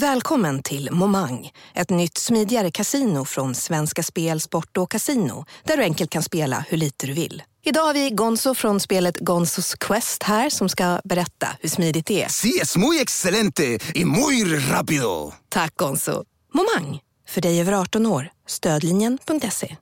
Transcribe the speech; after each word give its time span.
Välkommen 0.00 0.62
till 0.62 0.88
Momang, 0.92 1.50
ett 1.74 1.90
nytt 1.90 2.18
smidigare 2.18 2.70
casino 2.70 3.24
från 3.24 3.54
Svenska 3.54 4.02
Spel, 4.02 4.40
Sport 4.40 4.76
och 4.76 4.90
Casino 4.90 5.44
där 5.64 5.76
du 5.76 5.82
enkelt 5.82 6.10
kan 6.10 6.22
spela 6.22 6.64
hur 6.68 6.76
lite 6.76 7.06
du 7.06 7.12
vill. 7.12 7.42
Idag 7.64 7.82
har 7.82 7.94
vi 7.94 8.10
Gonzo 8.10 8.54
från 8.54 8.80
spelet 8.80 9.18
Gonzos 9.18 9.74
Quest 9.74 10.22
här 10.22 10.50
som 10.50 10.68
ska 10.68 11.00
berätta 11.04 11.48
hur 11.60 11.68
smidigt 11.68 12.06
det 12.06 12.22
är. 12.22 12.28
Sí, 12.28 12.58
es 12.62 12.76
muy 12.76 13.00
excelente 13.00 13.78
y 13.94 14.04
muy 14.04 14.44
rápido. 14.58 15.32
Tack 15.48 15.76
Gonzo. 15.76 16.24
Momang, 16.54 17.00
för 17.28 17.40
dig 17.40 17.60
över 17.60 17.72
18 17.72 18.06
år. 18.06 18.28
Stödlinjen.se. 18.46 19.76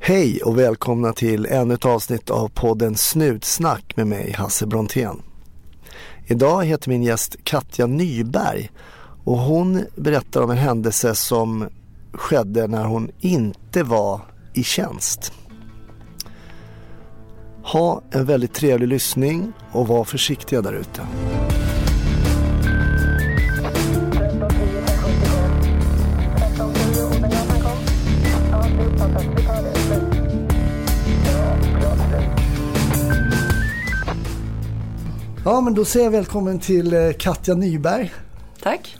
Hej 0.00 0.42
och 0.42 0.58
välkomna 0.58 1.12
till 1.12 1.46
ännu 1.46 1.74
ett 1.74 1.84
avsnitt 1.84 2.30
av 2.30 2.48
podden 2.48 2.96
Snutsnack 2.96 3.96
med 3.96 4.06
mig 4.06 4.32
Hasse 4.32 4.66
Brontén. 4.66 5.22
Idag 6.26 6.64
heter 6.64 6.88
min 6.88 7.02
gäst 7.02 7.36
Katja 7.44 7.86
Nyberg 7.86 8.70
och 9.26 9.38
hon 9.38 9.84
berättar 9.96 10.42
om 10.42 10.50
en 10.50 10.56
händelse 10.56 11.14
som 11.14 11.68
skedde 12.12 12.66
när 12.66 12.84
hon 12.84 13.10
inte 13.20 13.82
var 13.82 14.20
i 14.54 14.62
tjänst. 14.62 15.32
Ha 17.62 18.02
en 18.10 18.24
väldigt 18.24 18.54
trevlig 18.54 18.88
lyssning 18.88 19.52
och 19.72 19.88
var 19.88 20.04
försiktiga 20.04 20.62
där 20.62 20.72
ute. 20.72 21.00
Ja 35.44 35.60
men 35.60 35.74
då 35.74 35.84
säger 35.84 36.06
jag 36.06 36.10
välkommen 36.10 36.58
till 36.58 36.94
eh, 36.94 37.12
Katja 37.18 37.54
Nyberg. 37.54 38.12
Tack. 38.62 38.96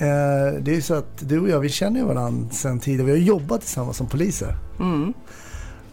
Eh, 0.00 0.60
Det 0.62 0.70
är 0.70 0.74
ju 0.74 0.82
så 0.82 0.94
att 0.94 1.28
du 1.28 1.40
och 1.40 1.48
jag 1.48 1.60
vi 1.60 1.68
känner 1.68 2.00
ju 2.00 2.06
varandra 2.06 2.50
sedan 2.50 2.80
tidigare. 2.80 3.06
Vi 3.06 3.10
har 3.12 3.18
jobbat 3.18 3.60
tillsammans 3.60 3.96
som 3.96 4.06
poliser. 4.06 4.56
Mm, 4.80 5.14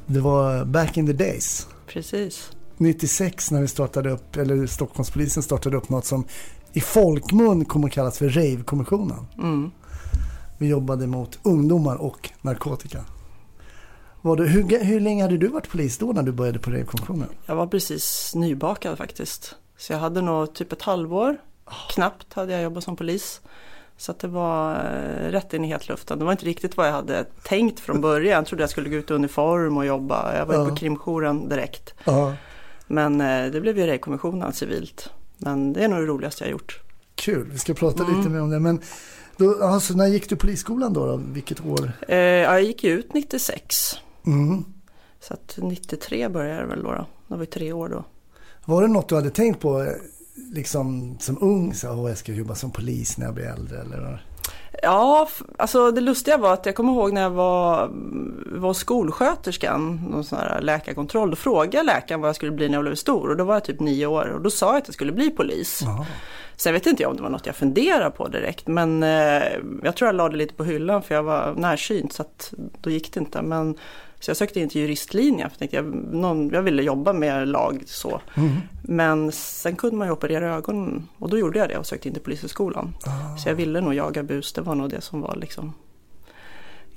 Det 0.05 0.19
var 0.19 0.65
back 0.65 0.97
in 0.97 1.05
the 1.07 1.13
days. 1.13 1.67
precis. 1.87 2.51
96 2.77 3.51
när 3.51 3.61
vi 3.61 3.67
startade 3.67 4.09
upp, 4.11 4.35
eller 4.37 4.67
Stockholmspolisen 4.67 5.43
startade 5.43 5.77
upp 5.77 5.89
något 5.89 6.05
som 6.05 6.25
i 6.73 6.81
folkmun 6.81 7.65
kommer 7.65 7.87
att 7.87 7.93
kallas 7.93 8.17
för 8.17 8.29
Rave-kommissionen. 8.29 9.25
Mm. 9.37 9.71
Vi 10.57 10.67
jobbade 10.67 11.07
mot 11.07 11.39
ungdomar 11.43 11.95
och 11.95 12.29
narkotika. 12.41 13.05
Var 14.21 14.35
det, 14.37 14.43
hur, 14.43 14.83
hur 14.83 14.99
länge 14.99 15.23
hade 15.23 15.37
du 15.37 15.47
varit 15.47 15.69
polis 15.69 15.97
då 15.97 16.05
när 16.11 16.23
du 16.23 16.31
började 16.31 16.59
på 16.59 16.71
Rave-kommissionen? 16.71 17.27
Jag 17.45 17.55
var 17.55 17.67
precis 17.67 18.31
nybakad 18.35 18.97
faktiskt. 18.97 19.55
Så 19.77 19.93
jag 19.93 19.99
hade 19.99 20.21
nog 20.21 20.53
typ 20.53 20.71
ett 20.73 20.81
halvår. 20.81 21.37
Knappt 21.89 22.33
hade 22.33 22.53
jag 22.53 22.61
jobbat 22.63 22.83
som 22.83 22.95
polis. 22.95 23.41
Så 23.97 24.11
att 24.11 24.19
det 24.19 24.27
var 24.27 24.73
eh, 24.75 25.31
rätt 25.31 25.53
in 25.53 25.65
i 25.65 25.67
hetluften. 25.67 26.19
Det 26.19 26.25
var 26.25 26.31
inte 26.31 26.45
riktigt 26.45 26.77
vad 26.77 26.87
jag 26.87 26.91
hade 26.93 27.23
tänkt 27.43 27.79
från 27.79 28.01
början. 28.01 28.33
Jag 28.37 28.45
trodde 28.45 28.63
jag 28.63 28.69
skulle 28.69 28.89
gå 28.89 28.95
ut 28.95 29.11
i 29.11 29.13
uniform 29.13 29.77
och 29.77 29.85
jobba. 29.85 30.37
Jag 30.37 30.45
var 30.45 30.53
Ja. 30.55 30.69
på 30.69 30.75
krimjouren 30.75 31.49
direkt. 31.49 31.93
Ja, 32.03 32.33
Men 32.87 33.21
eh, 33.21 33.51
det 33.51 33.61
blev 33.61 33.77
ju 33.79 33.85
Rejkommissionen 33.85 34.53
civilt. 34.53 35.09
Men 35.37 35.73
det 35.73 35.83
är 35.83 35.87
nog 35.87 35.99
det 35.99 36.05
roligaste 36.05 36.43
jag 36.43 36.51
gjort. 36.51 36.79
kul. 37.15 37.47
Vi 37.51 37.57
ska 37.59 37.73
prata 37.73 38.03
Mm. 38.03 38.17
lite 38.17 38.29
mer 38.29 38.41
om 38.41 38.49
det. 38.49 38.59
Men 38.59 38.81
då, 39.37 39.63
alltså, 39.63 39.93
när 39.93 40.07
gick 40.07 40.29
du 40.29 40.35
polisskolan 40.35 40.93
då? 40.93 41.05
då? 41.05 41.21
Vilket 41.33 41.65
år? 41.65 41.91
Eh, 42.07 42.17
jag 42.17 42.63
gick 42.63 42.83
ut 42.83 43.13
96. 43.13 43.75
Mm. 44.25 44.65
Så 45.19 45.33
att 45.33 45.57
93 45.61 46.29
började 46.29 46.61
det 46.61 46.67
väl 46.67 46.83
då. 46.83 46.91
då. 46.91 47.05
Var 47.27 47.39
ju 47.39 47.45
tre 47.45 47.73
år 47.73 47.89
då. 47.89 48.03
Var 48.65 48.81
det 48.81 48.87
något 48.87 49.09
du 49.09 49.15
hade 49.15 49.29
tänkt 49.29 49.59
på 49.59 49.81
eh, 49.81 49.87
liksom 50.35 51.17
som 51.19 51.37
ung? 51.41 51.73
Så, 51.73 51.89
"Åh, 51.91 52.09
jag 52.09 52.17
ska 52.17 52.31
jobba 52.31 52.55
som 52.55 52.71
polis 52.71 53.17
när 53.17 53.25
jag 53.25 53.35
blir 53.35 53.45
äldre. 53.45 53.81
Eller? 53.81 54.25
Ja, 54.83 55.29
alltså 55.57 55.91
det 55.91 56.01
lustiga 56.01 56.37
var 56.37 56.53
att 56.53 56.65
jag 56.65 56.75
kommer 56.75 56.93
ihåg 56.93 57.13
när 57.13 57.21
jag 57.21 57.29
var, 57.29 57.89
var 58.45 58.73
skolsköterskan, 58.73 60.01
någon 60.11 60.23
sån 60.23 60.39
här 60.39 60.61
läkarkontroll, 60.61 61.29
då 61.29 61.35
frågade 61.35 61.77
jag 61.77 61.85
läkaren 61.85 62.21
vad 62.21 62.27
jag 62.27 62.35
skulle 62.35 62.51
bli 62.51 62.67
när 62.67 62.75
jag 62.75 62.83
blev 62.83 62.95
stor 62.95 63.29
och 63.29 63.37
då 63.37 63.43
var 63.43 63.53
jag 63.53 63.63
typ 63.63 63.79
nio 63.79 64.05
år 64.05 64.25
och 64.27 64.41
då 64.41 64.49
sa 64.49 64.65
jag 64.65 64.77
att 64.77 64.87
jag 64.87 64.93
skulle 64.93 65.11
bli 65.11 65.29
polis. 65.29 65.81
Jaha. 65.83 66.05
Sen 66.57 66.73
vet 66.73 66.85
inte 66.85 67.03
jag 67.03 67.09
om 67.09 67.17
det 67.17 67.23
var 67.23 67.29
något 67.29 67.45
jag 67.45 67.55
funderade 67.55 68.11
på 68.11 68.27
direkt 68.27 68.67
men 68.67 69.03
eh, 69.03 69.43
jag 69.83 69.95
tror 69.95 70.07
jag 70.07 70.15
la 70.15 70.29
det 70.29 70.37
lite 70.37 70.53
på 70.53 70.63
hyllan 70.63 71.01
för 71.01 71.15
jag 71.15 71.23
var 71.23 71.53
närsynt 71.57 72.13
så 72.13 72.21
att 72.21 72.53
då 72.81 72.89
gick 72.89 73.13
det 73.13 73.19
inte. 73.19 73.41
Men, 73.41 73.77
så 74.25 74.29
jag 74.29 74.37
sökte 74.37 74.59
in 74.59 74.69
till 74.69 74.81
juristlinjen 74.81 75.49
för 75.49 75.53
jag 75.53 75.59
tänkte 75.59 75.75
jag, 75.75 75.85
någon, 76.15 76.49
jag 76.49 76.61
ville 76.61 76.83
jobba 76.83 77.13
med 77.13 77.47
lag 77.47 77.83
så. 77.85 78.21
Mm. 78.35 78.51
Men 78.81 79.31
sen 79.31 79.75
kunde 79.75 79.95
man 79.95 80.07
ju 80.07 80.11
operera 80.11 80.55
ögonen 80.55 81.07
och 81.17 81.29
då 81.29 81.37
gjorde 81.37 81.59
jag 81.59 81.69
det 81.69 81.77
och 81.77 81.85
sökte 81.85 82.07
in 82.07 82.13
till 82.13 82.23
polishögskolan. 82.23 82.95
Ah. 83.05 83.37
Så 83.37 83.49
jag 83.49 83.55
ville 83.55 83.81
nog 83.81 83.93
jaga 83.93 84.23
bus, 84.23 84.53
det 84.53 84.61
var 84.61 84.75
nog 84.75 84.89
det 84.89 85.01
som 85.01 85.21
var 85.21 85.35
liksom 85.35 85.73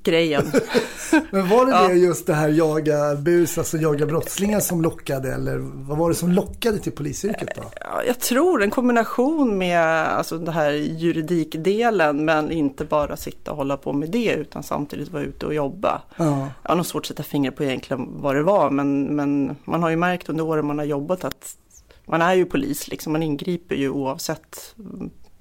grejen. 0.08 0.52
Men 1.30 1.48
var 1.48 1.66
det 1.66 1.72
Ja. 1.72 1.88
det 1.88 1.94
just 1.94 2.26
det 2.26 2.34
här 2.34 2.48
jaga 2.48 3.14
bus, 3.14 3.58
alltså 3.58 3.76
jaga 3.76 4.06
brottslingar 4.06 4.60
som 4.60 4.82
lockade? 4.82 5.34
Eller 5.34 5.58
vad 5.58 5.98
var 5.98 6.08
det 6.08 6.14
som 6.14 6.32
lockade 6.32 6.78
till 6.78 6.92
polisyrket 6.92 7.48
då? 7.56 7.62
Ja, 7.80 8.02
jag 8.06 8.18
tror 8.20 8.62
en 8.62 8.70
kombination 8.70 9.58
med 9.58 9.80
alltså, 10.06 10.38
den 10.38 10.54
här 10.54 10.70
juridikdelen 10.72 12.24
men 12.24 12.50
inte 12.50 12.84
bara 12.84 13.16
sitta 13.16 13.50
och 13.50 13.56
hålla 13.56 13.76
på 13.76 13.92
med 13.92 14.10
det 14.10 14.32
utan 14.34 14.62
samtidigt 14.62 15.08
vara 15.12 15.22
ute 15.22 15.46
och 15.46 15.54
jobba. 15.54 16.02
Ja. 16.16 16.48
Jag 16.62 16.70
har 16.70 16.76
nog 16.76 16.86
svårt 16.86 17.02
att 17.02 17.06
sätta 17.06 17.22
fingret 17.22 17.56
på 17.56 17.64
egentligen 17.64 18.08
vad 18.10 18.34
det 18.34 18.42
var 18.42 18.70
men, 18.70 19.02
men 19.16 19.56
man 19.64 19.82
har 19.82 19.90
ju 19.90 19.96
märkt 19.96 20.28
under 20.28 20.44
åren 20.44 20.66
man 20.66 20.78
har 20.78 20.84
jobbat 20.84 21.24
att 21.24 21.56
man 22.06 22.22
är 22.22 22.34
ju 22.34 22.44
polis 22.44 22.88
liksom, 22.88 23.12
man 23.12 23.22
ingriper 23.22 23.74
ju 23.74 23.90
oavsett 23.90 24.74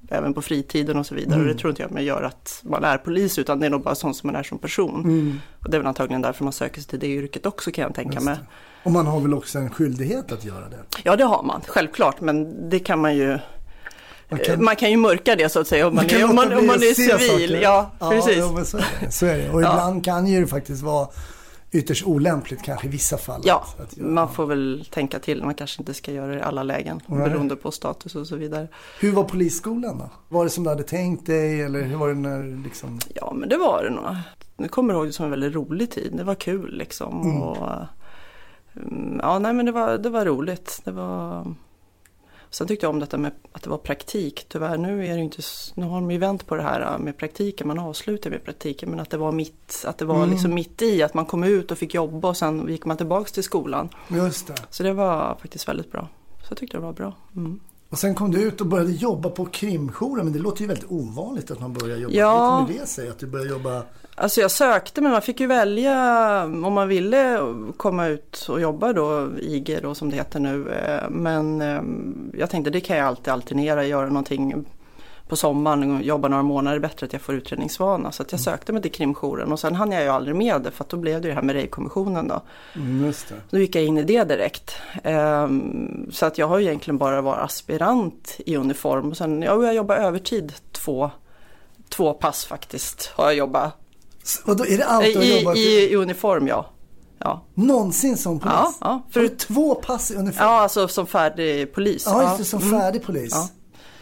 även 0.10 0.34
på 0.34 0.42
fritiden 0.42 0.98
och 0.98 1.06
så 1.06 1.16
vidare. 1.16 1.40
Och 1.40 1.46
det 1.46 1.54
tror 1.56 1.70
inte 1.70 1.82
jag 1.82 1.92
man 1.92 2.04
gör 2.06 2.24
att 2.24 2.60
man 2.64 2.84
är 2.84 2.98
polis 2.98 3.40
utan 3.40 3.60
det 3.60 3.66
är 3.66 3.70
nog 3.70 3.84
bara 3.84 3.96
sånt 3.96 4.18
som 4.18 4.28
man 4.28 4.36
är 4.36 4.44
som 4.44 4.58
person. 4.58 5.04
Mm. 5.04 5.40
Och 5.64 5.70
det 5.72 5.78
är 5.78 5.80
väl 5.80 5.88
antagligen 5.88 6.22
därför 6.22 6.44
man 6.44 6.54
söker 6.54 6.82
sig 6.82 6.90
till 6.90 7.00
det 7.00 7.08
yrket 7.08 7.46
också 7.46 7.72
kan 7.72 7.82
jag 7.84 7.96
tänka 7.96 8.20
mig. 8.20 8.38
Och 8.84 8.92
man 8.92 9.08
har 9.08 9.20
väl 9.20 9.34
också 9.34 9.58
en 9.60 9.70
skyldighet 9.70 10.32
att 10.32 10.46
göra 10.46 10.70
det? 10.70 10.78
Ja 11.04 11.16
det 11.16 11.24
har 11.24 11.44
man, 11.44 11.62
självklart 11.68 12.22
men 12.22 12.70
det 12.70 12.80
kan 12.80 13.00
man 13.02 13.16
ju 13.16 13.28
Man 14.30 14.40
Eh, 14.40 14.58
Man 14.60 14.76
kan 14.76 14.92
ju 14.92 14.98
mörka 14.98 15.36
det 15.36 15.50
så 15.50 15.60
att 15.60 15.68
säga 15.68 15.88
om 15.88 15.96
man, 15.96 16.06
kan 16.08 16.20
är, 16.22 16.30
om 16.30 16.36
man, 16.36 16.54
om 16.58 16.68
man 16.68 16.76
är 16.76 16.94
civil. 16.94 17.10
saker. 17.30 17.62
Ja, 17.62 17.92
precis. 18.00 18.38
Ja, 18.38 18.66
så 18.66 18.78
är 18.78 18.86
det. 19.02 19.12
Så 19.12 19.26
är 19.26 19.38
det. 19.38 19.50
Och 19.50 19.62
Ja. 19.62 19.70
ibland 19.72 20.06
kan 20.06 20.28
ju 20.28 20.42
det 20.42 20.48
faktiskt 20.48 20.82
vara 20.84 21.08
ytterst 21.72 22.08
olämpligt 22.08 22.64
kanske 22.64 22.88
i 22.88 22.90
vissa 22.90 23.18
fall. 23.18 23.42
Ja, 23.46 23.66
att- 23.80 23.98
göra. 23.98 24.08
man 24.10 24.34
får 24.34 24.46
väl 24.46 24.88
tänka 24.92 25.20
till. 25.20 25.44
Man 25.44 25.54
kanske 25.54 25.82
inte 25.82 25.94
ska 25.94 26.12
göra 26.12 26.32
det 26.32 26.38
i 26.38 26.42
alla 26.42 26.64
lägen 26.64 27.02
Nej. 27.06 27.30
beroende 27.30 27.56
på 27.56 27.72
status 27.72 28.16
och 28.16 28.28
så 28.28 28.36
vidare. 28.36 28.68
Hur 29.00 29.12
var 29.12 29.24
polisskolan 29.24 29.98
då? 29.98 30.10
Var 30.30 30.44
det 30.44 30.50
som 30.50 30.64
du 30.64 30.70
hade 30.70 30.84
tänkt 30.84 31.26
dig 31.26 31.62
eller 31.62 31.82
hur 31.82 31.96
var 31.98 32.08
det 32.08 32.14
när 32.16 32.64
liksom? 32.64 33.00
Ja, 33.16 33.34
men 33.36 33.50
det 33.50 33.58
var 33.58 33.84
det 33.84 33.90
nog. 33.90 34.06
Nu 34.58 34.68
kommer 34.68 34.94
jag 34.94 35.00
ihåg 35.00 35.08
det 35.08 35.14
som 35.14 35.26
en 35.26 35.32
väldigt 35.32 35.56
rolig 35.56 35.92
tid. 35.92 36.14
Det 36.18 36.24
var 36.24 36.36
kul 36.36 36.78
liksom. 36.78 37.22
Mm. 37.22 37.42
Och, 37.42 37.68
mm, 38.76 39.20
ja, 39.24 39.40
nej 39.40 39.54
men 39.54 39.66
det 39.66 39.72
var, 39.72 39.98
det 39.98 40.10
var 40.10 40.26
roligt. 40.26 40.82
Det 40.86 40.92
var... 40.92 41.46
Sen 42.50 42.68
tyckte 42.68 42.86
jag 42.86 42.94
om 42.94 43.00
detta 43.00 43.18
med 43.18 43.32
att 43.52 43.64
det 43.64 43.70
var 43.70 43.78
praktik. 43.78 44.46
Tyvärr 44.50 44.78
nu 44.78 45.08
är 45.08 45.16
det 45.16 45.22
inte, 45.22 45.42
nu 45.76 45.86
har 45.86 45.96
de 46.02 46.12
ju 46.12 46.18
vänt 46.18 46.48
på 46.48 46.56
det 46.56 46.62
här 46.62 46.82
äh, 46.94 47.00
med 47.00 47.18
praktiken. 47.18 47.68
Man 47.68 47.80
avslutar 47.80 48.30
med 48.30 48.44
praktiken. 48.46 48.90
Men 48.90 49.00
att 49.00 49.10
det 49.10 49.18
var 49.18 49.32
mitt, 49.32 49.84
att 49.88 49.98
det 49.98 50.06
var 50.06 50.16
Mm. 50.18 50.30
liksom 50.30 50.54
mitt 50.54 50.82
i. 50.82 51.04
Att 51.04 51.14
man 51.14 51.26
kom 51.26 51.44
ut 51.44 51.72
och 51.72 51.78
fick 51.78 51.94
jobba 51.94 52.28
och 52.30 52.38
sen 52.38 52.68
gick 52.70 52.86
man 52.86 52.98
tillbaks 52.98 53.32
till 53.32 53.44
skolan. 53.44 53.90
Just 54.08 54.48
det. 54.48 54.56
Så 54.70 54.84
det 54.84 54.94
var 54.94 55.36
faktiskt 55.42 55.68
väldigt 55.68 55.92
bra. 55.92 56.08
Så 56.44 56.52
jag 56.52 56.58
tyckte 56.58 56.78
det 56.78 56.82
var 56.82 56.94
bra. 56.94 57.14
Mm. 57.36 57.60
Och 57.90 58.00
sen 58.00 58.16
kom 58.16 58.32
du 58.32 58.42
ut 58.42 58.62
och 58.62 58.68
började 58.68 58.92
jobba 58.92 59.30
på 59.30 59.46
krimjouren. 59.46 60.26
Men 60.26 60.34
det 60.34 60.40
låter 60.40 60.62
ju 60.62 60.68
väldigt 60.68 60.92
ovanligt 60.92 61.52
att 61.52 61.60
man 61.60 61.74
börjar 61.74 61.98
jobba. 61.98 62.16
Ja. 62.16 62.60
Hur 62.60 62.66
kommer 62.66 62.80
det 62.80 62.88
sig 62.88 63.10
att 63.10 63.20
du 63.20 63.28
började 63.28 63.50
jobba? 63.50 63.84
Alltså 64.16 64.42
jag 64.42 64.52
sökte 64.52 65.02
men 65.02 65.12
man 65.12 65.22
fick 65.22 65.40
ju 65.40 65.48
välja 65.48 66.44
om 66.44 66.74
man 66.74 66.88
ville 66.88 67.40
komma 67.78 68.08
ut 68.08 68.46
och 68.50 68.62
jobba 68.62 68.94
då, 68.94 69.30
IG 69.40 69.80
då 69.82 69.96
som 69.96 70.10
det 70.10 70.16
heter 70.16 70.40
nu. 70.40 70.70
Eh, 70.70 71.10
Men 71.10 71.62
eh, 71.62 71.82
jag 72.40 72.50
tänkte 72.50 72.72
det 72.72 72.82
kan 72.82 72.98
jag 72.98 73.08
alltid 73.08 73.34
alternera, 73.34 73.86
göra 73.86 74.08
någonting 74.08 74.66
på 75.28 75.36
sommaren 75.36 75.96
och 75.96 76.02
jobba 76.02 76.28
några 76.28 76.44
månader 76.44 76.80
bättre 76.80 77.06
att 77.06 77.14
jag 77.14 77.22
får 77.22 77.36
utredningsvana. 77.36 78.12
Så 78.12 78.24
att 78.24 78.32
jag 78.32 78.42
sökte 78.42 78.74
mig 78.74 78.82
till 78.82 78.92
krimjouren 78.92 79.52
och 79.52 79.60
sen 79.60 79.76
hann 79.76 79.92
jag 79.92 80.04
ju 80.04 80.10
aldrig 80.10 80.36
med 80.36 80.62
det 80.62 80.72
för 80.72 80.84
att 80.84 80.90
då 80.90 80.98
blev 80.98 81.22
det 81.22 81.28
det 81.28 81.34
här 81.34 81.42
med 81.42 81.56
Rejkommissionen 81.56 82.28
då. 82.28 82.42
Mm. 82.76 83.14
Då 83.50 83.58
gick 83.60 83.76
jag 83.76 83.84
in 83.84 83.98
i 83.98 84.04
det 84.04 84.24
direkt. 84.24 84.76
Ehm, 85.04 86.10
Så 86.12 86.26
att 86.26 86.38
jag 86.38 86.48
har 86.48 86.58
ju 86.60 86.66
egentligen 86.66 86.98
bara 86.98 87.22
varit 87.22 87.42
aspirant 87.46 88.36
i 88.46 88.56
uniform. 88.56 89.10
Och 89.12 89.18
sen, 89.18 89.42
ja, 89.42 89.64
jag 89.64 89.76
jobbar 89.76 89.96
övertid 89.96 90.54
två, 90.72 91.12
två 91.90 92.14
pass 92.14 92.46
faktiskt 92.46 93.12
har 93.16 93.26
jag 93.26 93.36
jobbat. 93.36 93.74
Så, 94.24 94.42
vadå, 94.46 94.66
är 94.66 94.78
det 94.78 94.86
allt 94.86 95.06
du 95.06 95.16
har 95.18 95.24
I, 95.26 95.40
jobbat 95.40 95.58
i, 95.58 95.62
I 95.92 95.96
uniform 95.96 96.48
ja. 96.48 96.66
Ja, 97.20 97.42
någonsin 97.54 98.18
som 98.18 98.40
polis? 98.40 98.54
ja, 98.56 98.74
ja. 98.82 99.02
För... 99.10 99.14
För, 99.14 99.20
Har 99.22 99.30
du 99.30 99.36
två 99.36 99.76
pass 99.76 100.12
i 100.12 100.16
uniform? 100.16 100.46
ja 100.48 100.60
alltså 100.62 100.88
som 100.88 101.08
färdig 101.08 101.74
polis. 101.74 102.04
Ja, 102.06 102.24
just 102.24 102.38
det, 102.38 102.44
som 102.46 102.62
Mm. 102.62 102.80
färdig 102.80 103.04
polis. 103.06 103.32
Ja. 103.34 103.50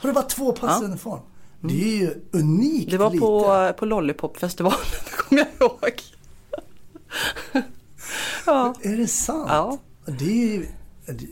Har 0.06 0.08
du 0.08 0.14
bara 0.14 0.26
två 0.26 0.52
pass 0.52 0.82
Ja. 0.82 0.88
Uniform? 0.88 1.20
Det 1.62 1.74
är 1.94 1.98
ju 1.98 2.16
unikt 2.32 2.92
Det 2.92 2.98
var 2.98 3.10
lite. 3.10 3.20
på, 3.20 3.74
på 3.80 3.86
Lollipopfestivalen, 3.86 4.80
det 5.06 5.12
kommer 5.18 5.42
jag 5.60 5.70
ihåg. 5.70 6.02
ja. 8.46 8.74
Är 8.82 8.98
det 8.98 9.08
sant? 9.08 9.48
Ja. 9.50 9.78
Det 10.06 10.56
är. 10.56 10.60
Det, 11.06 11.28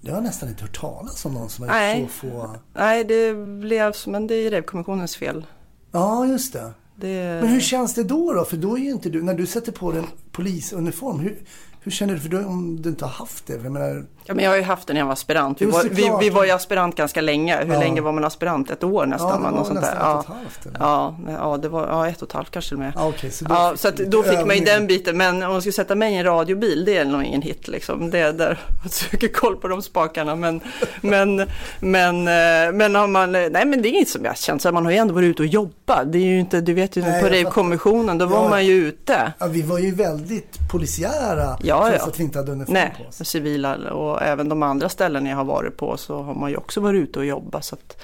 det 0.00 0.10
har 0.10 0.16
jag 0.16 0.24
nästan 0.24 0.48
inte 0.48 0.62
hört 0.62 0.80
talas 0.80 1.24
om 1.24 1.34
någon 1.34 1.50
som 1.50 1.64
har 1.64 1.74
Nej. 1.74 2.08
så 2.20 2.26
få... 2.28 2.56
Nej, 2.74 3.04
det 3.04 3.34
blev, 3.60 3.94
men 4.06 4.26
det 4.26 4.34
är 4.34 4.50
Revkommissionens 4.50 5.16
fel. 5.16 5.46
Ja, 5.92 6.26
just 6.26 6.52
det. 6.52 6.72
Det... 6.96 7.40
Men 7.42 7.48
hur 7.48 7.60
känns 7.60 7.94
det 7.94 8.04
då 8.04 8.32
då? 8.32 8.44
För 8.44 8.56
då 8.56 8.74
är 8.78 8.80
ju 8.80 8.90
inte 8.90 9.08
du, 9.10 9.22
när 9.22 9.34
du 9.34 9.46
sätter 9.46 9.72
på 9.72 9.92
dig 9.92 10.00
en 10.00 10.06
polisuniform, 10.32 11.18
hur, 11.18 11.38
hur 11.80 11.90
känner 11.92 12.14
du? 12.14 12.20
För 12.20 12.28
då, 12.28 12.38
om 12.38 12.82
du 12.82 12.88
inte 12.88 13.04
har 13.04 13.12
haft 13.12 13.46
det? 13.46 13.52
Jag 13.52 13.72
menar, 13.72 14.06
Ja, 14.28 14.34
men 14.34 14.44
jag 14.44 14.50
har 14.50 14.56
ju 14.56 14.62
haft 14.62 14.86
den 14.86 14.94
när 14.94 15.00
jag 15.00 15.06
var 15.06 15.12
aspirant. 15.12 15.60
Vi, 15.62 15.66
var, 15.66 15.84
vi, 15.90 16.12
vi 16.20 16.30
var 16.30 16.44
ju 16.44 16.50
aspirant 16.50 16.96
ganska 16.96 17.20
länge. 17.20 17.64
Hur 17.64 17.72
Ja. 17.74 17.80
länge 17.80 18.00
var 18.00 18.12
man 18.12 18.24
aspirant? 18.24 18.70
Ett 18.70 18.84
år 18.84 19.06
nästan? 19.06 19.28
Ja, 19.30 19.36
det 19.36 19.42
va? 19.42 19.50
var 19.50 19.58
Något 19.58 19.66
sånt 19.66 19.80
där. 19.80 19.92
ett 19.92 19.98
och 20.14 20.20
ett 20.20 20.26
halvt, 20.26 20.66
eller? 20.66 20.78
Ja, 20.80 21.16
ja, 21.28 21.56
det 21.56 21.68
var 21.68 21.86
ja, 21.86 22.08
ett 22.08 22.22
och 22.22 22.28
ett 22.28 22.32
halvt 22.34 22.50
kanske 22.50 22.68
till 22.68 22.76
och 22.76 22.82
med. 22.82 22.92
Ja, 22.96 23.08
okej, 23.08 23.30
så 23.30 23.44
då 23.44 23.54
ja, 23.54 23.70
fick 23.70 23.80
så 23.80 23.88
att 23.88 23.96
då 23.96 24.22
fick 24.22 24.46
man 24.46 24.56
ju 24.56 24.64
den 24.64 24.86
biten. 24.86 25.16
Men 25.16 25.42
om 25.42 25.52
man 25.52 25.60
skulle 25.60 25.72
sätta 25.72 25.94
mig 25.94 26.12
i 26.14 26.16
en 26.16 26.24
radiobil, 26.24 26.84
det 26.84 26.96
är 26.96 27.04
nog 27.04 27.22
ingen 27.24 27.42
hit 27.42 27.68
liksom. 27.68 28.10
Det 28.10 28.18
är 28.18 28.32
där 28.32 28.58
man 28.82 28.88
söker 28.90 29.28
koll 29.28 29.56
på 29.56 29.68
de 29.68 29.82
spakarna. 29.82 30.34
Men, 30.36 30.60
men, 31.00 31.36
men, 31.80 32.16
eh, 32.28 32.72
men 32.72 32.94
har 32.94 33.06
man, 33.06 33.32
nej 33.32 33.50
men 33.50 33.82
det 33.82 33.88
är 33.88 33.90
inget 33.90 34.08
som 34.08 34.24
jag 34.24 34.36
känt. 34.38 34.62
Så 34.62 34.72
man 34.72 34.84
har 34.84 34.92
ju 34.92 34.98
ändå 34.98 35.14
varit 35.14 35.26
ute 35.26 35.42
och 35.42 35.46
jobbat. 35.48 36.12
Det 36.12 36.18
är 36.18 36.22
ju 36.22 36.40
inte, 36.40 36.60
du 36.60 36.74
vet 36.74 36.96
ju 36.96 37.02
Nej, 37.02 37.22
på. 37.22 37.28
Rave-kommissionen, 37.28 38.18
då 38.18 38.26
var 38.26 38.42
Ja. 38.42 38.48
man 38.48 38.66
ju 38.66 38.72
ute. 38.88 39.32
Ja, 39.38 39.46
vi 39.46 39.62
var 39.62 39.78
ju 39.78 39.94
väldigt 39.94 40.58
polisiära 40.70 41.56
Ja, 41.62 41.86
trots 41.88 42.02
ja. 42.04 42.08
att 42.10 42.20
vi 42.20 42.24
inte 42.24 42.38
hade 42.38 42.52
uniform 42.52 42.74
Nej, 42.74 42.94
på 43.02 43.08
oss. 43.08 43.28
civila 43.28 43.74
och 43.92 44.17
även 44.20 44.48
de 44.48 44.62
andra 44.62 44.88
ställen 44.88 45.26
jag 45.26 45.36
har 45.36 45.44
varit 45.44 45.76
på 45.76 45.96
så 45.96 46.22
har 46.22 46.34
man 46.34 46.50
ju 46.50 46.56
också 46.56 46.80
varit 46.80 46.98
ute 46.98 47.18
och 47.18 47.24
jobbat. 47.24 47.64
Så 47.64 47.74
att, 47.74 48.00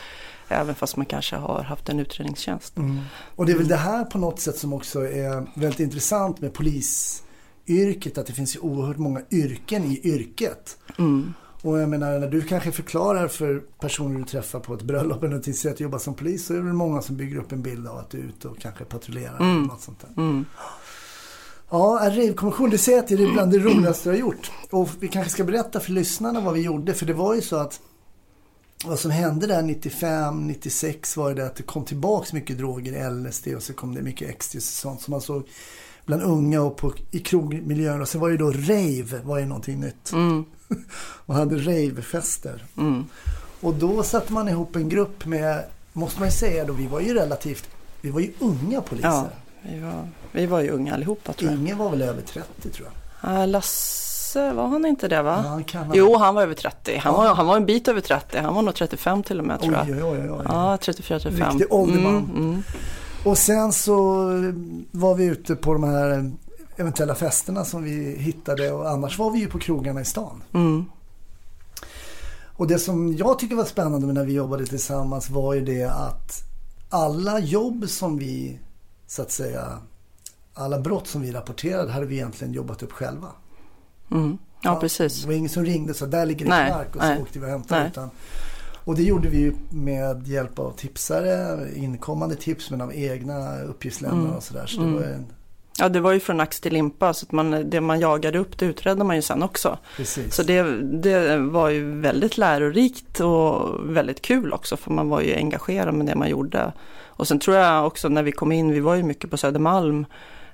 även 0.49 0.75
fast 0.75 0.96
man 0.96 1.06
kanske 1.06 1.37
har 1.37 1.62
haft 1.62 1.88
en 1.88 2.00
utredningstjänst. 2.00 2.76
Mm. 2.76 3.00
Och 3.37 3.46
det 3.46 3.52
är 3.52 3.56
väl 3.56 3.69
det 3.69 3.76
här 3.76 4.05
på 4.05 4.19
något 4.19 4.40
sätt 4.40 4.58
som 4.58 4.72
också 4.72 5.00
är 5.00 5.46
väldigt 5.61 5.81
intressant 5.81 6.40
med 6.40 6.52
polisyrket. 6.55 8.19
Att 8.19 8.26
det 8.26 8.32
finns 8.32 8.56
ju 8.56 8.61
oerhört 8.61 8.99
många 8.99 9.20
yrken 9.31 9.84
i 9.84 10.00
yrket. 10.05 10.78
Mm. 10.99 11.34
Och 11.64 11.78
jag 11.78 11.88
menar 11.88 12.19
när 12.19 12.28
du 12.28 12.43
kanske 12.43 12.72
förklarar 12.72 13.28
för 13.28 13.62
personer 13.81 14.19
du 14.19 14.25
träffar 14.25 14.61
på 14.61 14.75
ett 14.75 14.82
bröllop 14.82 15.19
eller 15.19 15.28
någonting, 15.28 15.55
säger 15.55 15.72
att 15.72 15.78
du 15.78 15.84
jobbar 15.84 15.99
som 15.99 16.14
polis 16.14 16.46
så 16.46 16.52
är 16.52 16.56
det 16.56 16.64
väl 16.64 16.72
många 16.72 17.02
som 17.02 17.16
bygger 17.16 17.37
upp 17.37 17.52
en 17.52 17.62
bild 17.62 17.88
av 17.88 17.99
att 17.99 18.11
du 18.11 18.19
är 18.19 18.22
ute 18.22 18.49
och 18.49 18.58
kanske 18.58 18.84
patrullerar 18.84 19.37
eller 19.37 19.61
något 19.61 19.81
sånt 19.81 20.00
där. 20.00 20.22
Mm. 20.22 20.44
Ja, 21.70 22.00
en 22.00 22.16
rave-kommission, 22.16 22.70
du 22.70 22.78
säger 22.78 22.99
att 22.99 23.08
det 23.08 23.14
är 23.14 23.32
bland 23.32 23.52
det 23.52 23.58
roligaste 23.58 24.08
du 24.08 24.14
har 24.14 24.20
gjort. 24.20 24.50
Och 24.70 24.88
vi 25.00 25.08
kanske 25.08 25.31
ska 25.32 25.44
berätta 25.44 25.81
för 25.81 25.93
lyssnarna 25.93 26.40
vad 26.40 26.55
vi 26.55 26.61
gjorde. 26.61 26.94
För 26.94 27.06
det 27.06 27.12
var 27.12 27.34
ju 27.34 27.43
så 27.43 27.56
att 27.56 27.81
vad 28.84 28.99
som 28.99 29.11
hände 29.11 29.46
där 29.46 29.62
95, 29.62 30.46
96 30.46 31.16
var 31.16 31.34
det 31.34 31.46
att 31.46 31.56
det 31.56 31.62
kom 31.62 31.84
tillbaks 31.84 32.32
mycket 32.32 32.58
droger, 32.58 33.11
LSD 33.11 33.49
och 33.56 33.62
så 33.62 33.72
kom 33.72 33.94
det 33.94 34.02
mycket 34.02 34.28
ecstasy 34.28 34.58
och 34.58 34.62
sånt 34.62 35.00
som 35.00 35.12
man 35.12 35.20
såg 35.20 35.49
bland 36.06 36.22
unga 36.22 36.62
och 36.62 36.76
på, 36.76 36.93
i 37.11 37.19
krogmiljöer. 37.19 38.00
Och 38.00 38.08
så 38.08 38.19
var 38.19 38.28
ju 38.28 38.37
då 38.37 38.50
rave, 38.50 39.20
var 39.25 39.38
ju 39.38 39.46
någonting 39.46 39.81
nytt. 39.81 40.12
Mm. 40.12 40.44
Och 41.26 41.34
hade 41.34 41.56
ravefester. 41.56 42.64
Mm. 42.76 43.05
Och 43.61 43.75
då 43.75 44.02
satte 44.02 44.32
man 44.32 44.49
ihop 44.49 44.76
en 44.76 44.88
grupp 44.88 45.26
med, 45.26 45.64
måste 45.93 46.20
man 46.20 46.28
ju 46.28 46.32
säga 46.32 46.64
då, 46.64 46.72
vi 46.72 46.87
var 46.87 47.00
ju 47.00 47.14
relativt, 47.14 47.69
vi 48.00 48.11
var 48.11 48.20
ju 48.20 48.32
unga 48.38 48.81
poliser. 48.81 49.08
Ja, 49.08 49.31
vi 49.72 49.81
var, 49.81 50.08
vi 50.32 50.46
var 50.46 50.61
ju 50.61 50.70
unga 50.70 50.94
allihopa 50.94 51.32
tror 51.32 51.50
jag. 51.50 51.61
Ingen 51.61 51.78
var 51.78 51.90
väl 51.90 52.02
över 52.02 52.22
30 52.22 52.70
tror 52.70 52.88
jag. 53.22 53.49
Lasse, 53.49 54.52
var 54.52 54.66
han 54.69 54.87
inte 54.87 55.08
det 55.08 55.22
va? 55.22 55.40
Ja, 55.44 55.49
han 55.50 55.64
kan 55.64 55.84
ha- 55.87 55.94
Jo, 55.96 56.16
han 56.16 56.34
var 56.34 56.43
över 56.43 56.55
30. 56.55 56.96
Han, 56.99 57.12
Ja. 57.12 57.19
var, 57.19 57.34
han 57.34 57.46
var 57.46 57.56
en 57.56 57.66
bit 57.66 57.88
över 57.88 58.00
30. 58.00 58.38
Han 58.38 58.55
var 58.55 58.62
nog 58.62 58.75
35 58.75 59.22
till 59.22 59.38
och 59.40 59.46
med 59.46 59.61
tror 59.61 59.72
jag. 59.75 59.87
Oj, 59.87 60.02
oj, 60.02 60.19
oj, 60.20 60.31
oj. 60.31 60.44
Ja, 60.49 60.76
34-35. 60.76 61.50
Riktig 61.52 61.72
ålderman. 61.72 62.16
Mm, 62.16 62.37
mm. 62.37 62.62
Och 63.25 63.38
sen 63.38 63.72
så 63.72 63.94
var 64.90 65.14
vi 65.14 65.25
ute 65.25 65.56
på 65.56 65.72
de 65.72 65.84
här 65.84 66.32
eventuella 66.76 67.14
festerna 67.14 67.64
som 67.64 67.82
vi 67.84 68.16
hittade 68.19 68.72
och 68.72 68.90
annars 68.90 69.19
var 69.19 69.31
vi 69.31 69.38
ju 69.38 69.46
på 69.49 69.58
krogarna 69.58 70.00
i 70.00 70.05
stan. 70.05 70.43
Mm. 70.55 70.84
Och 72.56 72.66
det 72.66 72.78
som 72.78 73.16
jag 73.16 73.38
tycker 73.38 73.56
var 73.56 73.64
spännande 73.64 74.06
när 74.12 74.25
vi 74.25 74.32
jobbade 74.32 74.66
tillsammans 74.66 75.31
var 75.31 75.55
ju 75.55 75.64
det 75.64 75.84
att 75.84 76.32
alla 76.90 77.38
jobb 77.38 77.84
som 77.88 78.19
vi 78.19 78.58
så 79.06 79.22
att 79.22 79.30
säga 79.30 79.78
alla 80.54 80.78
brott 80.80 81.06
som 81.06 81.22
vi 81.22 81.32
rapporterade 81.32 81.92
hade 81.92 82.06
vi 82.06 82.14
egentligen 82.14 82.52
jobbat 82.52 82.82
upp 82.82 82.92
själva. 82.92 83.28
Mm. 84.10 84.38
Ja, 84.62 84.76
precis. 84.80 85.20
Det 85.22 85.26
var 85.26 85.34
ingen 85.34 85.48
som 85.50 85.64
ringde 85.64 85.94
så 85.94 86.06
där 86.06 86.26
ligger 86.26 86.44
det 86.44 86.50
knark 86.50 86.96
och 86.96 87.02
så 87.02 87.08
nej, 87.08 87.22
åkte 87.22 87.38
vi 87.38 87.44
och 87.46 87.50
hämtade. 87.50 87.86
Utan, 87.86 88.10
och 88.84 88.94
det 88.96 89.02
gjorde 89.02 89.28
vi 89.28 89.52
med 89.70 90.26
hjälp 90.28 90.58
av 90.58 90.70
tipsare, 90.76 91.58
inkommande 91.76 92.36
tips 92.36 92.70
men 92.70 92.80
av 92.80 92.94
egna 92.94 93.62
uppgiftslämnare 93.62 94.22
Mm. 94.24 94.36
och 94.36 94.42
sådär. 94.42 94.66
Så 94.66 94.80
det 94.80 94.92
var 94.92 95.02
en, 95.02 95.26
Ja, 95.78 95.88
det 95.88 96.00
var 96.00 96.12
ju 96.12 96.20
från 96.20 96.40
ax 96.40 96.60
till 96.60 96.72
limpa. 96.72 97.14
Så 97.14 97.26
att 97.26 97.32
man, 97.32 97.70
det 97.70 97.80
man 97.80 98.00
jagade 98.00 98.38
upp, 98.38 98.58
det 98.58 98.66
utredde 98.66 99.04
man 99.04 99.16
ju 99.16 99.22
sen 99.22 99.42
också. 99.42 99.78
precis. 99.96 100.34
Så 100.34 100.42
det, 100.42 100.62
det 100.82 101.38
var 101.38 101.68
ju 101.68 102.00
väldigt 102.00 102.38
lärorikt 102.38 103.20
och 103.20 103.70
väldigt 103.96 104.22
kul 104.22 104.52
också. 104.52 104.76
För 104.76 104.90
man 104.90 105.08
var 105.08 105.20
ju 105.20 105.34
engagerad 105.34 105.94
med 105.94 106.06
det 106.06 106.14
man 106.14 106.28
gjorde. 106.28 106.72
Och 107.16 107.28
sen 107.28 107.38
tror 107.38 107.56
jag 107.56 107.87
också 107.87 108.08
när 108.08 108.22
vi 108.22 108.32
kom 108.32 108.52
in, 108.52 108.72
vi 108.72 108.81
var 108.81 108.94
ju 108.94 109.02
mycket 109.02 109.31
på 109.31 109.37
Södermalm. 109.37 110.06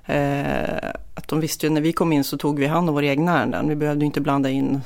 Eh, 0.05 0.89
att 1.15 1.27
de 1.27 1.39
visste 1.39 1.65
ju 1.65 1.69
när 1.69 1.81
vi 1.81 1.93
kom 1.93 2.13
in 2.13 2.23
så 2.23 2.37
tog 2.37 2.59
vi 2.59 2.67
hand 2.67 2.89
om 2.89 2.95
våra 2.95 3.05
egna 3.05 3.39
ärenden. 3.39 3.69
Vi 3.69 3.75
behövde 3.75 4.05
inte 4.05 4.21
blanda 4.21 4.49
in 4.49 4.81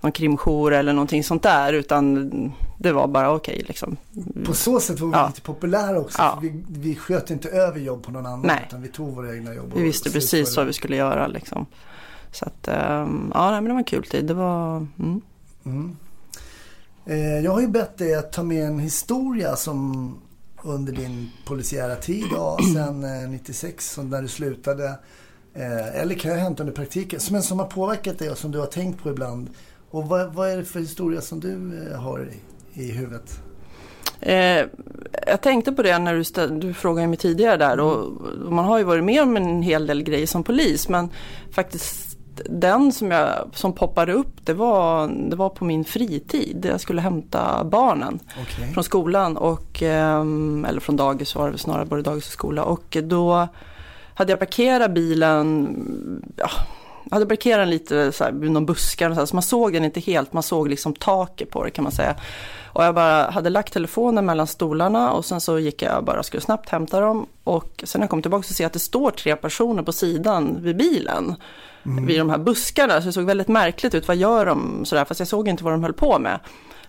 någon 0.00 0.12
krimjour 0.12 0.72
eller 0.72 0.92
någonting 0.92 1.24
sånt 1.24 1.42
där. 1.42 1.72
Utan 1.72 2.30
det 2.78 2.92
var 2.92 3.06
bara 3.06 3.34
okej 3.34 3.64
liksom. 3.68 3.96
På 4.44 4.54
så 4.54 4.80
sätt 4.80 5.00
var 5.00 5.08
vi 5.08 5.14
Ja. 5.14 5.26
lite 5.26 5.40
populära 5.40 5.98
också. 6.00 6.18
Ja. 6.22 6.38
Vi, 6.42 6.64
vi 6.68 6.94
sköt 6.94 7.30
inte 7.30 7.48
över 7.48 7.80
jobb 7.80 8.02
på 8.02 8.10
någon 8.10 8.26
annan 8.26 8.46
Nej. 8.46 8.64
utan 8.68 8.82
vi 8.82 8.88
tog 8.88 9.14
våra 9.14 9.34
egna 9.34 9.54
jobb. 9.54 9.72
Vi 9.76 9.82
visste 9.82 10.10
precis 10.10 10.56
vad 10.56 10.66
vi 10.66 10.72
skulle 10.72 10.96
göra 10.96 11.26
liksom. 11.26 11.66
Så 12.32 12.44
att, 12.44 12.68
ehm, 12.68 13.30
ja 13.34 13.50
men 13.50 13.64
det 13.64 13.70
var 13.70 13.78
en 13.78 13.84
kul 13.84 14.04
tid. 14.04 14.24
Det 14.24 14.34
var, 14.34 14.76
mm. 14.76 15.20
Mm. 15.64 15.96
Eh, 17.06 17.38
jag 17.44 17.52
har 17.52 17.60
ju 17.60 17.68
bett 17.68 17.98
dig 17.98 18.14
att 18.14 18.32
ta 18.32 18.42
med 18.42 18.66
en 18.66 18.78
historia 18.78 19.56
som 19.56 20.14
under 20.66 20.92
din 20.92 21.30
polisiära 21.44 21.96
tid, 21.96 22.24
ja, 22.32 22.58
sen 22.74 23.04
eh, 23.04 23.30
96 23.30 23.92
som 23.92 24.10
när 24.10 24.22
du 24.22 24.28
slutade. 24.28 24.98
Eh, 25.54 26.00
eller 26.00 26.14
kan 26.14 26.30
jag 26.30 26.38
hämta 26.38 26.62
under 26.62 26.74
praktiken, 26.74 27.20
som, 27.20 27.42
som 27.42 27.58
har 27.58 27.66
påverkat 27.66 28.18
dig 28.18 28.30
och 28.30 28.38
som 28.38 28.52
du 28.52 28.58
har 28.58 28.66
tänkt 28.66 29.02
på 29.02 29.10
ibland. 29.10 29.50
Och 29.90 30.08
vad, 30.08 30.34
vad 30.34 30.50
är 30.50 30.56
det 30.56 30.64
för 30.64 30.80
historia 30.80 31.20
som 31.20 31.40
du 31.40 31.82
eh, 31.90 32.00
har 32.00 32.30
i, 32.74 32.82
i 32.82 32.92
huvudet? 32.92 33.40
Eh, 34.20 34.66
jag 35.26 35.40
tänkte 35.42 35.72
på 35.72 35.82
det 35.82 35.98
när 35.98 36.14
du, 36.14 36.22
stä- 36.22 36.60
du 36.60 36.74
frågade 36.74 37.08
mig 37.08 37.16
tidigare 37.16 37.56
där 37.56 37.80
och, 37.80 38.20
och 38.46 38.52
man 38.52 38.64
har 38.64 38.78
ju 38.78 38.84
varit 38.84 39.04
med 39.04 39.22
om 39.22 39.36
en 39.36 39.62
hel 39.62 39.86
del 39.86 40.02
grejer 40.02 40.26
som 40.26 40.44
polis 40.44 40.88
men 40.88 41.10
faktiskt 41.50 42.05
den 42.44 42.92
som, 42.92 43.10
jag, 43.10 43.50
som 43.52 43.72
poppade 43.72 44.12
upp 44.12 44.36
det 44.44 44.54
var, 44.54 45.08
det 45.30 45.36
var 45.36 45.48
på 45.48 45.64
min 45.64 45.84
fritid. 45.84 46.66
Jag 46.70 46.80
skulle 46.80 47.00
hämta 47.00 47.64
barnen 47.64 48.18
Okej. 48.42 48.72
från 48.72 48.84
skolan 48.84 49.36
och, 49.36 49.82
ehm, 49.82 50.64
eller 50.64 50.80
från 50.80 50.96
dagis 50.96 51.34
var 51.34 51.50
det 51.50 51.58
snarare, 51.58 51.84
både 51.86 52.02
dagis 52.02 52.26
och 52.26 52.32
skola 52.32 52.64
och 52.64 52.96
då 53.02 53.48
hade 54.14 54.32
jag 54.32 54.38
parkerat 54.38 54.90
bilen, 54.90 55.76
ja, 56.36 56.50
jag 57.10 57.16
hade 57.16 57.26
parkerat 57.26 57.60
den 57.60 57.70
lite 57.70 58.12
så 58.12 58.24
här, 58.24 58.32
någon 58.32 58.66
buskar, 58.66 59.10
så, 59.10 59.14
här, 59.14 59.26
så 59.26 59.36
man 59.36 59.42
såg 59.42 59.72
den 59.72 59.84
inte 59.84 60.00
helt, 60.00 60.32
man 60.32 60.42
såg 60.42 60.68
liksom 60.68 60.94
taket 60.94 61.50
på 61.50 61.64
det 61.64 61.70
kan 61.70 61.82
man 61.82 61.92
säga. 61.92 62.16
Och 62.72 62.84
jag 62.84 62.94
bara 62.94 63.30
hade 63.30 63.50
lagt 63.50 63.72
telefonen 63.72 64.26
mellan 64.26 64.46
stolarna 64.46 65.12
och 65.12 65.24
sen 65.24 65.40
så 65.40 65.58
gick 65.58 65.82
jag 65.82 66.04
bara, 66.04 66.22
skulle 66.22 66.40
snabbt 66.40 66.68
hämta 66.68 67.00
dem. 67.00 67.26
Och 67.44 67.82
sen 67.84 67.98
när 67.98 68.04
jag 68.04 68.10
kom 68.10 68.22
tillbaka 68.22 68.42
så 68.42 68.54
ser 68.54 68.64
jag 68.64 68.66
att 68.66 68.72
det 68.72 68.78
står 68.78 69.10
tre 69.10 69.36
personer 69.36 69.82
på 69.82 69.92
sidan 69.92 70.58
vid 70.60 70.76
bilen. 70.76 71.34
Vid 72.06 72.18
de 72.18 72.30
här 72.30 72.38
buskarna, 72.38 73.00
så 73.00 73.06
det 73.06 73.12
såg 73.12 73.24
väldigt 73.24 73.48
märkligt 73.48 73.94
ut, 73.94 74.08
vad 74.08 74.16
gör 74.16 74.46
de 74.46 74.84
sådär, 74.84 75.04
fast 75.04 75.20
jag 75.20 75.28
såg 75.28 75.48
inte 75.48 75.64
vad 75.64 75.72
de 75.72 75.82
höll 75.82 75.92
på 75.92 76.18
med. 76.18 76.40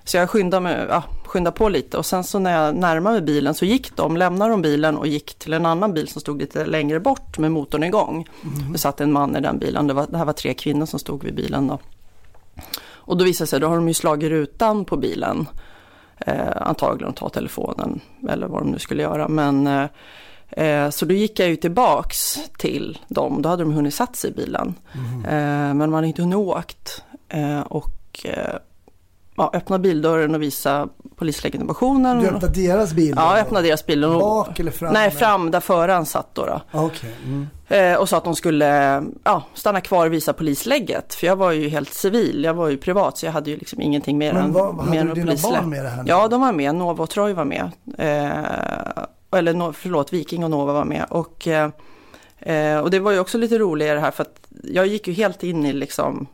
Så 0.07 0.17
jag 0.17 0.29
skyndade, 0.29 0.61
mig, 0.61 0.85
ja, 0.89 1.03
skyndade 1.25 1.57
på 1.57 1.69
lite 1.69 1.97
och 1.97 2.05
sen 2.05 2.23
så 2.23 2.39
när 2.39 2.63
jag 2.63 2.75
närmade 2.75 3.13
mig 3.13 3.21
bilen 3.21 3.53
så 3.53 3.65
gick 3.65 3.95
de, 3.95 4.17
lämnade 4.17 4.51
de 4.51 4.61
bilen 4.61 4.97
och 4.97 5.07
gick 5.07 5.39
till 5.39 5.53
en 5.53 5.65
annan 5.65 5.93
bil 5.93 6.07
som 6.07 6.21
stod 6.21 6.41
lite 6.41 6.65
längre 6.65 6.99
bort 6.99 7.37
med 7.37 7.51
motorn 7.51 7.83
igång. 7.83 8.27
Det 8.71 8.77
satt 8.77 9.01
en 9.01 9.11
man 9.11 9.35
i 9.35 9.41
den 9.41 9.59
bilen, 9.59 9.87
det, 9.87 9.93
var, 9.93 10.07
det 10.09 10.17
här 10.17 10.25
var 10.25 10.33
tre 10.33 10.53
kvinnor 10.53 10.85
som 10.85 10.99
stod 10.99 11.23
vid 11.23 11.35
bilen 11.35 11.67
då. 11.67 11.79
Och 12.89 13.17
då 13.17 13.25
visade 13.25 13.45
det 13.45 13.49
sig, 13.49 13.59
då 13.59 13.67
har 13.67 13.75
de 13.75 13.87
ju 13.87 13.93
slagit 13.93 14.29
rutan 14.29 14.85
på 14.85 14.97
bilen. 14.97 15.47
Eh, 16.17 16.61
antagligen 16.61 17.13
ta 17.13 17.29
telefonen 17.29 17.99
eller 18.29 18.47
vad 18.47 18.61
de 18.61 18.71
nu 18.71 18.79
skulle 18.79 19.03
göra. 19.03 19.27
Men, 19.27 19.67
eh, 19.67 20.65
eh, 20.65 20.89
så 20.89 21.05
då 21.05 21.13
gick 21.13 21.39
jag 21.39 21.49
ju 21.49 21.55
tillbaks 21.55 22.39
till 22.57 22.99
dem, 23.07 23.41
då 23.41 23.49
hade 23.49 23.63
de 23.63 23.73
hunnit 23.73 23.93
satt 23.93 24.15
sig 24.15 24.29
i 24.29 24.33
bilen. 24.33 24.73
Eh, 25.25 25.73
men 25.73 25.77
man 25.77 25.93
hade 25.93 26.07
inte 26.07 26.21
hunnit 26.21 26.37
åkt. 26.37 27.03
Eh, 27.29 27.59
och 27.59 28.25
eh, 28.25 28.55
ja, 29.37 29.51
öppna 29.53 29.79
bildörren 29.79 30.35
och 30.35 30.41
visa 30.41 30.87
polislegitimationen. 31.15 32.19
Du 32.19 32.27
öppnade 32.27 32.47
deras 32.47 32.93
bil? 32.93 33.13
Ja, 33.15 33.37
jag 33.37 33.45
öppnade 33.45 33.67
deras 33.67 33.85
bil. 33.85 34.03
Och, 34.05 34.19
Bak 34.19 34.59
eller 34.59 34.71
fram? 34.71 34.93
Nej, 34.93 35.11
fram 35.11 35.51
där 35.51 35.59
föraren 35.59 36.05
satt 36.05 36.35
då. 36.35 36.45
då. 36.45 36.61
Ah, 36.71 36.83
Okej. 36.85 37.15
Mm. 37.25 37.47
Eh, 37.67 37.99
och 37.99 38.09
sa 38.09 38.17
att 38.17 38.23
de 38.23 38.35
skulle 38.35 39.03
ja, 39.23 39.43
stanna 39.53 39.81
kvar 39.81 40.05
och 40.05 40.13
visa 40.13 40.33
polislägget. 40.33 41.13
För 41.13 41.27
jag 41.27 41.35
var 41.35 41.51
ju 41.51 41.69
helt 41.69 41.93
civil, 41.93 42.43
jag 42.43 42.53
var 42.53 42.69
ju 42.69 42.77
privat 42.77 43.17
så 43.17 43.25
jag 43.25 43.33
hade 43.33 43.49
ju 43.49 43.57
liksom 43.57 43.81
ingenting 43.81 44.17
mer 44.17 44.33
Men 44.33 44.43
än 44.43 44.53
vad, 44.53 44.75
hade 44.75 44.89
mer 44.89 45.03
du 45.05 45.13
dina 45.13 45.35
barn 45.43 45.69
med 45.69 45.85
det 45.85 45.89
här? 45.89 46.03
nu? 46.03 46.09
Ja, 46.09 46.27
de 46.27 46.41
var 46.41 46.51
med. 46.51 46.75
Nova 46.75 47.03
och 47.03 47.09
Troy 47.09 47.33
var 47.33 47.45
med. 47.45 47.71
Eh, 47.97 49.37
eller 49.37 49.53
no, 49.53 49.73
förlåt, 49.73 50.13
Viking 50.13 50.43
och 50.43 50.51
Nova 50.51 50.73
var 50.73 50.85
med. 50.85 51.05
Och, 51.09 51.47
eh, 51.47 51.69
eh, 52.39 52.79
och 52.79 52.91
det 52.91 52.99
var 52.99 53.11
ju 53.11 53.19
också 53.19 53.37
lite 53.37 53.57
roligare 53.57 53.99
här 53.99 54.11
för 54.11 54.21
att 54.23 54.47
jag 54.63 54.87
gick 54.87 55.07
ju 55.07 55.13
helt 55.13 55.43
in 55.43 55.65
i 55.65 55.73
liksom, 55.73 56.27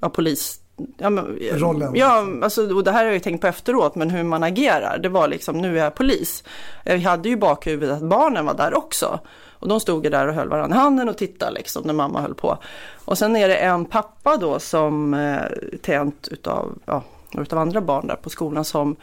ja, 0.00 0.08
polis, 0.08 0.59
ja, 0.98 1.10
men, 1.10 1.38
Rollen. 1.52 1.92
Ja, 1.94 2.26
alltså, 2.42 2.74
och 2.74 2.84
det 2.84 2.92
här 2.92 3.04
har 3.04 3.12
jag 3.12 3.22
tänkt 3.22 3.40
på 3.40 3.46
efteråt, 3.46 3.94
men 3.94 4.10
hur 4.10 4.24
man 4.24 4.42
agerar. 4.42 4.98
Det 4.98 5.08
var 5.08 5.28
liksom, 5.28 5.58
nu 5.58 5.78
är 5.78 5.84
jag 5.84 5.94
polis. 5.94 6.44
Jag 6.84 6.98
hade 6.98 7.28
ju 7.28 7.36
bakhuvudet 7.36 7.96
att 7.96 8.08
barnen 8.08 8.46
var 8.46 8.54
där 8.54 8.78
också. 8.78 9.20
Och 9.60 9.68
de 9.68 9.80
stod 9.80 10.04
ju 10.04 10.10
där 10.10 10.28
och 10.28 10.34
höll 10.34 10.48
varandra 10.48 10.76
i 10.76 10.80
handen 10.80 11.08
och 11.08 11.18
tittade 11.18 11.52
liksom 11.52 11.82
när 11.86 11.94
mamma 11.94 12.20
höll 12.20 12.34
på. 12.34 12.58
Och 13.04 13.18
sen 13.18 13.36
är 13.36 13.48
det 13.48 13.56
en 13.56 13.84
pappa 13.84 14.36
då 14.36 14.58
som 14.58 15.14
eh, 15.14 15.42
tänt 15.82 16.28
utav, 16.30 16.78
ja, 16.84 17.02
utav 17.38 17.58
andra 17.58 17.80
barn 17.80 18.06
där 18.06 18.16
på 18.16 18.30
skolan 18.30 18.64
som 18.64 18.96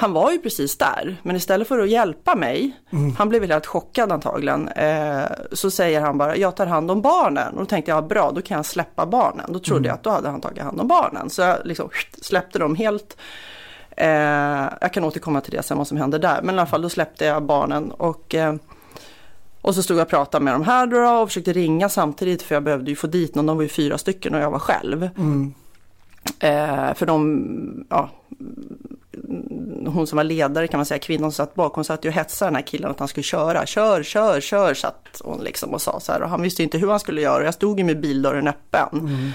han 0.00 0.12
var 0.12 0.30
ju 0.30 0.38
precis 0.38 0.76
där, 0.78 1.16
men 1.22 1.36
istället 1.36 1.68
för 1.68 1.78
att 1.78 1.88
hjälpa 1.88 2.34
mig, 2.34 2.72
Mm. 2.92 3.16
han 3.16 3.28
blev 3.28 3.50
helt 3.50 3.66
chockad 3.66 4.12
antagligen, 4.12 4.68
eh, 4.68 5.24
så 5.52 5.70
säger 5.70 6.00
han 6.00 6.18
bara 6.18 6.36
jag 6.36 6.56
tar 6.56 6.66
hand 6.66 6.90
om 6.90 7.02
barnen. 7.02 7.54
Och 7.54 7.60
då 7.60 7.66
tänkte 7.66 7.90
jag 7.90 8.06
bra, 8.06 8.30
då 8.30 8.42
kan 8.42 8.56
jag 8.56 8.66
släppa 8.66 9.06
barnen. 9.06 9.52
Då 9.52 9.58
trodde 9.58 9.78
Mm. 9.78 9.88
jag 9.88 9.94
att 9.94 10.02
då 10.02 10.10
hade 10.10 10.28
han 10.28 10.40
tagit 10.40 10.62
hand 10.62 10.80
om 10.80 10.88
barnen. 10.88 11.30
Så 11.30 11.42
jag 11.42 11.56
liksom 11.64 11.88
släppte 12.22 12.58
dem 12.58 12.74
helt. 12.74 13.16
Eh, 13.96 14.68
jag 14.80 14.92
kan 14.92 15.04
återkomma 15.04 15.40
till 15.40 15.52
det 15.52 15.62
sen 15.62 15.78
vad 15.78 15.86
som 15.86 15.96
hände 15.96 16.18
där, 16.18 16.40
men 16.42 16.54
i 16.54 16.58
alla 16.58 16.66
fall 16.66 16.82
då 16.82 16.88
släppte 16.88 17.24
jag 17.24 17.42
barnen 17.42 17.90
och 17.90 18.34
eh, 18.34 18.54
och 19.62 19.74
så 19.74 19.82
stod 19.82 19.96
jag 19.96 20.02
och 20.04 20.08
pratade 20.10 20.44
med 20.44 20.54
de 20.54 20.62
här 20.64 20.86
då 20.86 21.20
och 21.22 21.28
försökte 21.28 21.52
ringa 21.52 21.88
samtidigt 21.88 22.42
för 22.42 22.54
jag 22.54 22.62
behövde 22.62 22.90
ju 22.90 22.96
få 22.96 23.06
dit 23.06 23.34
någon, 23.34 23.46
de 23.46 23.56
var 23.56 23.62
ju 23.62 23.68
fyra 23.68 23.98
stycken 23.98 24.34
och 24.34 24.40
jag 24.40 24.50
var 24.50 24.58
själv. 24.58 25.08
Mm. 25.16 25.54
Eh, 26.40 26.94
för 26.94 27.06
de, 27.06 27.86
ja, 27.90 28.10
hon 29.86 30.06
som 30.06 30.16
var 30.16 30.24
ledare 30.24 30.66
kan 30.66 30.78
man 30.78 30.86
säga, 30.86 30.98
kvinnan 30.98 31.32
som 31.32 31.46
satt 31.46 31.54
bakom, 31.54 31.84
satt 31.84 32.04
ju 32.04 32.08
och 32.08 32.14
hetsade 32.14 32.50
den 32.50 32.56
här 32.56 32.62
killen 32.62 32.90
att 32.90 32.98
han 32.98 33.08
skulle 33.08 33.24
köra. 33.24 33.66
Kör, 33.66 34.02
kör, 34.02 34.40
kör, 34.40 34.74
satt 34.74 35.20
hon 35.24 35.40
liksom 35.44 35.74
och 35.74 35.82
sa 35.82 36.00
så 36.00 36.12
här. 36.12 36.22
Och 36.22 36.30
han 36.30 36.42
visste 36.42 36.62
inte 36.62 36.78
hur 36.78 36.90
han 36.90 37.00
skulle 37.00 37.20
göra. 37.20 37.44
Jag 37.44 37.54
stod 37.54 37.78
ju 37.78 37.84
med 37.84 38.00
bildörren 38.00 38.48
öppen. 38.48 39.32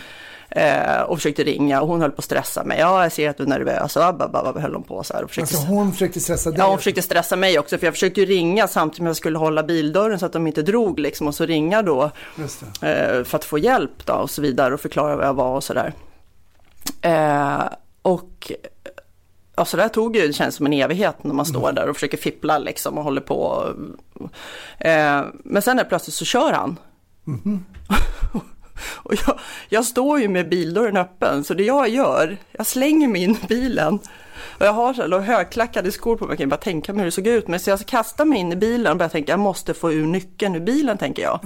Eh, 0.49 1.01
och 1.01 1.17
försökte 1.17 1.43
ringa 1.43 1.81
och 1.81 1.87
hon 1.87 2.01
höll 2.01 2.11
på 2.11 2.19
att 2.19 2.23
stressa 2.23 2.63
mig. 2.63 2.79
Ja, 2.79 3.03
jag 3.03 3.11
ser 3.11 3.29
att 3.29 3.37
du 3.37 3.43
är 3.43 3.47
nervös. 3.47 3.95
Och 3.95 4.03
abba, 4.03 4.25
abba, 4.25 4.59
höll 4.59 4.73
hon 4.73 4.83
på 4.83 5.03
så 5.03 5.13
här. 5.13 5.23
Och 5.23 5.29
försökte... 5.29 5.55
Alltså 5.55 5.67
hon 5.67 5.91
försökte 5.91 6.19
stressa 6.19 6.51
dig? 6.51 6.59
Ja, 6.59 6.67
hon 6.67 6.77
försökte 6.77 7.01
stressa 7.01 7.35
mig 7.35 7.59
också 7.59 7.77
för 7.77 7.87
jag 7.87 7.93
försökte 7.93 8.19
ju 8.19 8.25
ringa 8.25 8.67
samtidigt 8.67 8.97
som 8.97 9.05
jag 9.05 9.15
skulle 9.15 9.37
hålla 9.37 9.63
bildörren 9.63 10.19
så 10.19 10.25
att 10.25 10.33
de 10.33 10.47
inte 10.47 10.61
drog 10.61 10.99
liksom 10.99 11.27
och 11.27 11.35
så 11.35 11.45
ringa 11.45 11.81
då 11.81 12.03
eh, 12.81 13.23
för 13.23 13.35
att 13.35 13.45
få 13.45 13.57
hjälp 13.57 14.05
då 14.05 14.13
och 14.13 14.29
så 14.29 14.41
vidare 14.41 14.73
och 14.73 14.79
förklara 14.79 15.15
vad 15.15 15.25
jag 15.25 15.33
var 15.33 15.55
och 15.55 15.63
sådär. 15.63 15.93
Eh, 17.01 17.63
och 18.01 18.51
ja, 19.55 19.65
så 19.65 19.77
där 19.77 19.87
tog 19.87 20.15
ju, 20.15 20.27
det 20.27 20.33
känns 20.33 20.55
som 20.55 20.65
en 20.65 20.73
evighet 20.73 21.23
när 21.23 21.33
man 21.33 21.45
står 21.45 21.71
där 21.71 21.89
och 21.89 21.95
försöker 21.95 22.17
fippla 22.17 22.57
liksom 22.57 22.97
och 22.97 23.03
håller 23.03 23.21
på. 23.21 23.69
Eh, 24.77 25.23
men 25.43 25.61
sen 25.61 25.79
är 25.79 25.83
plötsligt 25.83 26.15
så 26.15 26.25
kör 26.25 26.53
han. 26.53 26.79
och 28.95 29.13
jag, 29.27 29.39
jag 29.69 29.85
står 29.85 30.19
ju 30.19 30.27
med 30.27 30.49
bildörren 30.49 30.97
öppen 30.97 31.43
så 31.43 31.53
det 31.53 31.63
jag 31.63 31.89
gör, 31.89 32.37
jag 32.51 32.67
slänger 32.67 33.07
mig 33.07 33.23
in 33.23 33.31
i 33.43 33.47
bilen. 33.47 33.99
Och 34.59 34.65
jag 34.65 34.73
har 34.73 34.93
så 34.93 35.01
här 35.01 35.19
högklackade 35.19 35.91
skor 35.91 36.15
på 36.17 36.25
mig, 36.25 36.31
jag 36.31 36.37
kan 36.39 36.49
bara 36.49 36.57
tänka 36.57 36.93
mig 36.93 36.99
hur 36.99 37.05
det 37.05 37.11
såg 37.11 37.27
ut. 37.27 37.47
Men 37.47 37.59
så 37.59 37.69
jag 37.69 37.85
kastar 37.85 38.25
mig 38.25 38.39
in 38.39 38.51
i 38.51 38.55
bilen 38.55 38.91
och 38.91 38.97
börjar 38.97 39.09
tänka, 39.09 39.31
jag 39.31 39.39
måste 39.39 39.73
få 39.73 39.91
ur 39.93 40.05
nyckeln 40.07 40.55
ur 40.55 40.59
bilen 40.59 40.97
tänker 40.97 41.23
jag. 41.23 41.39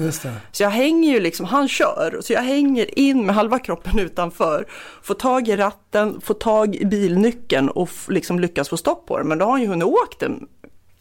Så 0.51 0.63
jag 0.63 0.69
hänger 0.69 1.13
ju 1.13 1.19
liksom, 1.19 1.45
han 1.45 1.67
kör, 1.67 2.19
så 2.23 2.33
jag 2.33 2.41
hänger 2.41 2.99
in 2.99 3.25
med 3.25 3.35
halva 3.35 3.59
kroppen 3.59 3.99
utanför. 3.99 4.65
Får 5.03 5.13
tag 5.15 5.47
i 5.47 5.55
ratten, 5.55 6.21
får 6.21 6.33
tag 6.33 6.75
i 6.75 6.85
bilnyckeln 6.85 7.69
och 7.69 7.89
liksom 8.07 8.39
lyckas 8.39 8.69
få 8.69 8.77
stopp 8.77 9.05
på 9.07 9.17
den. 9.17 9.27
Men 9.27 9.37
då 9.37 9.45
har 9.45 9.51
han 9.51 9.61
ju 9.61 9.67
hunnit 9.67 9.85
åkt 9.87 10.23
en, 10.23 10.47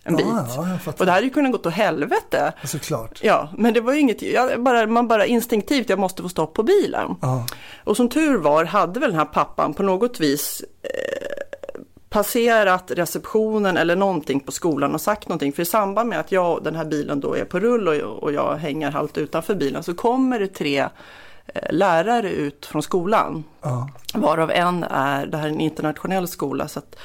en 0.05 0.13
Ja, 0.13 0.17
bit. 0.17 0.27
ja, 0.87 0.93
och 0.99 1.07
det 1.07 1.13
hade 1.13 1.25
ju 1.25 1.31
kunnat 1.31 1.53
gått 1.53 1.67
åt 1.67 1.73
helvete. 1.73 2.53
Såklart. 2.65 3.21
Ja, 3.23 3.49
men 3.57 3.75
det 3.75 3.81
var 3.81 3.93
ju 3.93 4.01
inget, 4.01 4.23
jag 4.23 4.63
bara, 4.63 4.87
man 4.87 5.09
bara 5.09 5.27
instinktivt, 5.27 5.89
jag 5.91 5.99
måste 5.99 6.23
få 6.23 6.29
stopp 6.29 6.55
på 6.55 6.63
bilen. 6.63 7.15
Ja. 7.23 7.47
Och 7.85 7.97
som 7.97 8.09
tur 8.09 8.37
var 8.39 8.65
hade 8.65 9.01
väl 9.01 9.11
den 9.11 9.19
här 9.19 9.27
pappan 9.27 9.75
på 9.75 9.83
något 9.83 10.21
vis 10.21 10.65
eh, 10.83 11.28
passerat 12.11 12.91
receptionen 12.91 13.77
eller 13.77 13.97
någonting 13.97 14.41
på 14.41 14.53
skolan 14.53 14.95
och 14.95 15.01
sagt 15.01 15.29
någonting. 15.29 15.53
För 15.53 15.63
i 15.63 15.67
samband 15.67 16.09
med 16.09 16.21
att 16.21 16.33
jag 16.33 16.65
den 16.65 16.77
här 16.77 16.85
bilen 16.85 17.21
då 17.21 17.37
är 17.37 17.45
på 17.45 17.61
rull 17.61 17.89
och, 17.89 18.23
och 18.23 18.33
jag 18.33 18.57
hänger 18.57 18.91
halvt 18.91 19.19
utanför 19.19 19.55
bilen 19.55 19.83
så 19.83 19.95
kommer 19.95 20.41
det 20.41 20.49
tre 20.49 20.79
eh, 20.79 21.73
lärare 21.73 22.31
ut 22.31 22.67
från 22.67 22.83
skolan. 22.83 23.45
Ja. 23.61 23.89
Varav 24.15 24.51
en 24.51 24.85
är, 24.85 25.27
det 25.27 25.37
här 25.37 25.45
är 25.45 25.51
en 25.51 25.61
internationell 25.61 26.29
skola 26.29 26.69
så 26.69 26.79
att 26.79 26.97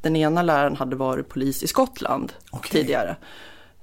den 0.00 0.16
ena 0.16 0.42
läraren 0.42 0.76
hade 0.76 0.96
varit 0.96 1.28
polis 1.28 1.62
i 1.62 1.66
Skottland 1.66 2.32
Okej. 2.50 2.70
tidigare. 2.70 3.16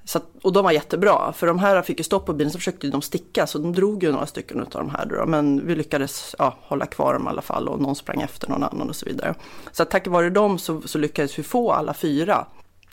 Så 0.07 0.17
att, 0.17 0.23
och 0.43 0.53
de 0.53 0.63
var 0.63 0.71
jättebra, 0.71 1.33
för 1.33 1.47
de 1.47 1.59
här 1.59 1.81
fick 1.81 1.99
ju 1.99 2.03
stopp 2.03 2.25
på 2.25 2.33
bilen 2.33 2.51
så 2.51 2.57
försökte 2.57 2.87
de 2.87 3.01
sticka 3.01 3.47
så 3.47 3.57
de 3.57 3.73
drog 3.73 4.03
ju 4.03 4.11
några 4.11 4.25
stycken 4.25 4.59
av 4.59 4.67
de 4.69 4.89
här 4.89 5.05
då, 5.05 5.25
men 5.25 5.67
vi 5.67 5.75
lyckades 5.75 6.35
ja, 6.39 6.57
hålla 6.61 6.85
kvar 6.85 7.13
dem 7.13 7.25
i 7.25 7.29
alla 7.29 7.41
fall 7.41 7.67
och 7.67 7.81
någon 7.81 7.95
sprang 7.95 8.21
efter 8.21 8.49
någon 8.49 8.63
annan 8.63 8.89
och 8.89 8.95
så 8.95 9.05
vidare. 9.05 9.35
Så 9.71 9.83
att 9.83 9.89
tack 9.89 10.07
vare 10.07 10.29
dem 10.29 10.59
så, 10.59 10.81
så 10.81 10.97
lyckades 10.97 11.39
vi 11.39 11.43
få 11.43 11.71
alla 11.71 11.93
fyra. 11.93 12.45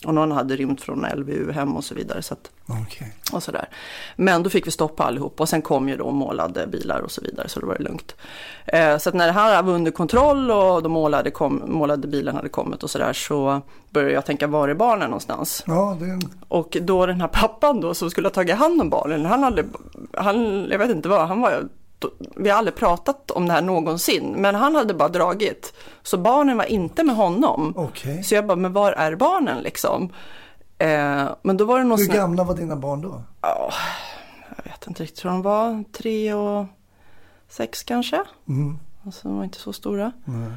Och 0.04 0.14
någon 0.14 0.32
hade 0.32 0.56
rymt 0.56 0.80
från 0.80 1.06
LVU 1.14 1.52
hem 1.52 1.76
och 1.76 1.84
så 1.84 1.94
vidare. 1.94 2.22
Så 2.22 2.34
att, 2.34 2.50
Okej. 2.66 3.12
och 3.32 3.42
sådär. 3.42 3.68
Men 4.16 4.42
då 4.42 4.50
fick 4.50 4.66
vi 4.66 4.70
stopp 4.70 4.96
på 4.96 5.02
allihop 5.02 5.40
och 5.40 5.48
sen 5.48 5.62
kom 5.62 5.88
ju 5.88 5.96
då 5.96 6.10
målade 6.10 6.66
bilar 6.66 7.00
och 7.00 7.10
så 7.10 7.20
vidare 7.20 7.48
så 7.48 7.60
då 7.60 7.66
var 7.66 7.74
det 7.74 7.82
lugnt. 7.82 8.14
Eh, 8.66 8.98
så 8.98 9.08
att 9.08 9.14
när 9.14 9.26
det 9.26 9.32
här 9.32 9.62
var 9.62 9.72
under 9.72 9.90
kontroll 9.90 10.50
och 10.50 10.82
de 10.82 10.92
målade, 10.92 11.30
kom, 11.30 11.62
målade 11.66 12.08
bilen 12.08 12.36
hade 12.36 12.48
kommit 12.48 12.82
och 12.82 12.90
sådär 12.90 13.12
så 13.12 13.62
började 13.90 14.14
jag 14.14 14.26
tänka 14.26 14.46
var 14.46 14.68
är 14.68 14.74
barnen 14.74 15.10
någonstans? 15.10 15.64
Ja, 15.66 15.96
det. 16.00 16.20
Och 16.48 16.76
då 16.82 17.06
den 17.06 17.20
här 17.20 17.28
pappan 17.28 17.80
då 17.80 17.94
som 17.94 18.10
skulle 18.10 18.28
ha 18.28 18.32
tagit 18.32 18.56
hand 18.56 18.80
om 18.80 18.90
barnen, 18.90 19.26
han 19.26 19.42
hade, 19.42 19.64
han, 20.12 20.66
jag 20.70 20.78
vet 20.78 20.90
inte 20.90 21.08
vad, 21.08 21.28
han 21.28 21.40
var, 21.40 21.68
vi 22.36 22.50
har 22.50 22.58
aldrig 22.58 22.74
pratat 22.74 23.30
om 23.30 23.46
det 23.46 23.52
här 23.52 23.62
någonsin, 23.62 24.34
men 24.38 24.54
han 24.54 24.74
hade 24.74 24.94
bara 24.94 25.08
dragit. 25.08 25.72
Så 26.02 26.18
barnen 26.18 26.56
var 26.56 26.64
inte 26.64 27.04
med 27.04 27.16
honom. 27.16 27.72
Okej. 27.76 28.22
Så 28.22 28.34
jag 28.34 28.46
bara, 28.46 28.56
men 28.56 28.72
var 28.72 28.92
är 28.92 29.16
barnen 29.16 29.62
liksom? 29.62 30.08
Eh, 30.78 31.28
men 31.42 31.56
då 31.56 31.64
var 31.64 31.78
det 31.78 31.84
någon 31.84 31.98
Hur 31.98 32.08
här- 32.08 32.14
gamla 32.16 32.44
var 32.44 32.54
dina 32.54 32.76
barn 32.76 33.00
då? 33.00 33.22
Ja, 33.40 33.70
jag 34.56 34.64
vet 34.72 34.86
inte 34.86 35.02
riktigt, 35.02 35.18
tror 35.18 35.30
de 35.30 35.42
var 35.42 35.84
tre 35.92 36.34
och 36.34 36.66
sex 37.48 37.82
kanske. 37.82 38.22
Mm. 38.48 38.78
Alltså 39.06 39.28
de 39.28 39.36
var 39.36 39.44
inte 39.44 39.58
så 39.58 39.72
stora. 39.72 40.12
Nej. 40.24 40.50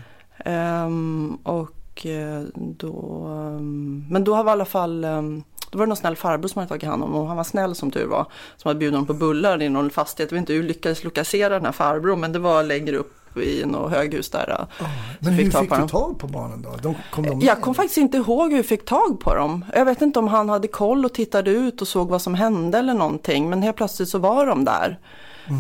Ehm, 0.46 1.38
och 1.44 2.06
eh, 2.06 2.42
då, 2.56 3.26
ehm, 3.28 4.06
men 4.10 4.24
då 4.24 4.32
var 4.44 4.46
i 4.46 4.50
alla 4.54 4.66
fall, 4.66 5.04
ehm, 5.04 5.44
då 5.72 5.78
var 5.78 5.86
det 5.86 5.90
någon 5.90 5.98
snäll 5.98 6.16
farbror 6.16 6.48
som 6.50 6.60
hade 6.60 6.70
tagit 6.70 6.84
hand 6.84 7.04
om 7.04 7.16
och 7.16 7.28
han 7.28 7.38
var 7.38 7.44
snäll 7.44 7.76
som 7.76 7.92
tur 7.92 8.06
var. 8.06 8.26
Som 8.58 8.70
hade 8.70 8.80
bjudit 8.80 8.94
honom 8.96 9.08
på 9.08 9.14
bullar 9.14 9.62
i 9.62 9.70
någon 9.70 9.90
fastighet. 9.90 10.32
Jag 10.32 10.36
vet 10.36 10.42
inte 10.42 10.54
hur 10.54 10.64
lyckades 10.64 11.04
lokalisera 11.04 11.50
den 11.54 11.66
här 11.66 11.72
farbrorn 11.72 12.20
men 12.20 12.32
det 12.32 12.40
var 12.40 12.64
längre 12.64 12.96
upp 12.98 13.14
i 13.38 13.64
något 13.66 13.92
höghus 13.92 14.30
där. 14.30 14.68
eh, 14.80 14.88
Men 15.20 15.38
fick 15.38 15.46
hur 15.54 15.62
fick 15.62 15.70
på 15.70 15.76
du 15.76 15.88
tag 15.88 16.20
på 16.20 16.28
barnen 16.28 16.62
då? 16.62 16.70
De, 16.82 16.96
kom 17.12 17.24
de 17.24 17.30
Jag 17.30 17.56
med? 17.56 17.62
kom 17.64 17.76
faktiskt 17.76 17.98
inte 17.98 18.18
ihåg 18.18 18.50
hur 18.52 18.58
vi 18.58 18.64
fick 18.64 18.86
tag 18.86 19.20
på 19.20 19.36
dem. 19.36 19.66
Jag 19.76 19.86
vet 19.86 20.02
inte 20.02 20.20
om 20.20 20.28
han 20.28 20.50
hade 20.50 20.68
koll 20.68 21.06
och 21.06 21.14
tittade 21.14 21.52
ut 21.52 21.82
och 21.82 21.88
såg 21.88 22.10
vad 22.10 22.22
som 22.22 22.34
hände 22.36 22.78
eller 22.78 22.94
någonting. 22.94 23.50
Men 23.50 23.62
helt 23.62 23.78
plötsligt 23.78 24.10
så 24.10 24.18
var 24.20 24.46
de 24.46 24.66
där. 24.66 25.00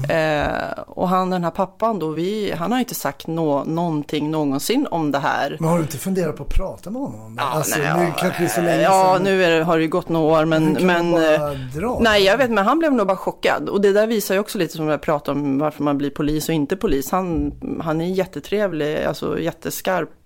Eh, 0.09 0.79
och 0.87 1.09
han 1.09 1.29
den 1.29 1.43
här 1.43 1.51
pappan 1.51 1.99
då, 1.99 2.09
vi, 2.09 2.53
han 2.57 2.71
har 2.71 2.79
inte 2.79 2.95
sagt 2.95 3.27
nå, 3.27 3.63
någonting 3.63 4.31
någonsin 4.31 4.87
om 4.91 5.11
det 5.11 5.19
här. 5.19 5.57
Men 5.59 5.69
har 5.69 5.77
du 5.77 5.81
inte 5.83 5.97
funderat 5.97 6.35
på 6.37 6.43
att 6.43 6.49
prata 6.53 6.89
med 6.89 7.01
honom 7.01 7.21
om 7.21 7.35
det? 7.35 7.41
alltså, 7.41 7.79
nej, 7.79 7.93
nu 7.97 8.03
ja, 8.03 8.13
kanske 8.17 8.49
så 8.49 8.61
länge 8.61 8.81
Ja, 8.81 9.13
sedan. 9.15 9.23
nu 9.23 9.37
det, 9.57 9.63
har 9.63 9.77
det 9.77 9.83
ju 9.83 9.89
gått 9.89 10.09
några 10.09 10.41
år 10.41 10.45
men... 10.45 10.77
Men 10.81 11.13
eh, 11.13 11.51
dra? 11.75 11.99
Nej, 12.01 12.23
jag 12.23 12.37
vet, 12.37 12.51
men 12.51 12.65
han 12.65 12.79
blev 12.79 12.93
nog 12.93 13.07
bara 13.07 13.17
chockad. 13.17 13.69
Och 13.69 13.81
det 13.81 13.93
där 13.93 14.07
visar 14.07 14.35
ju 14.35 14.39
också 14.39 14.57
lite 14.57 14.75
som 14.75 14.87
jag 14.87 15.01
pratade 15.01 15.39
om 15.39 15.59
varför 15.59 15.83
man 15.83 15.97
blir 15.97 16.09
polis 16.09 16.49
och 16.49 16.55
inte 16.55 16.75
polis. 16.75 17.11
Han, 17.11 17.53
han 17.83 18.01
är 18.01 18.05
jättetrevlig, 18.05 19.03
alltså 19.03 19.39
jätteskarp, 19.39 20.09
eh, 20.09 20.16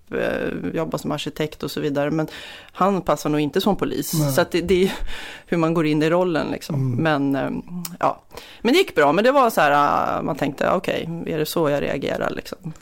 jobbar 0.74 0.98
som 0.98 1.12
arkitekt 1.12 1.62
och 1.62 1.70
så 1.70 1.80
vidare. 1.80 2.10
Men 2.10 2.26
han 2.72 3.02
passar 3.02 3.30
nog 3.30 3.40
inte 3.40 3.60
som 3.60 3.76
polis. 3.76 4.14
Nej. 4.14 4.32
Så 4.32 4.44
det, 4.50 4.60
det 4.60 4.84
är 4.84 4.92
hur 5.46 5.56
man 5.56 5.74
går 5.74 5.86
in 5.86 6.02
i 6.02 6.10
rollen 6.10 6.50
liksom. 6.50 6.74
Mm. 6.74 7.02
Men, 7.02 7.36
eh, 7.36 7.62
ja. 7.98 8.22
men 8.62 8.72
det 8.72 8.78
gick 8.78 8.94
bra. 8.94 9.12
Men 9.12 9.24
det 9.24 9.32
var 9.32 9.50
så 9.50 9.60
här, 9.60 10.16
eh, 10.18 10.22
man 10.22 10.36
tänkte 10.36 10.70
okej, 10.70 11.08
är 11.26 11.38
det 11.38 11.46
så 11.46 11.70
jag 11.70 11.82
reagerar 11.82 12.30
liksom? 12.30 12.72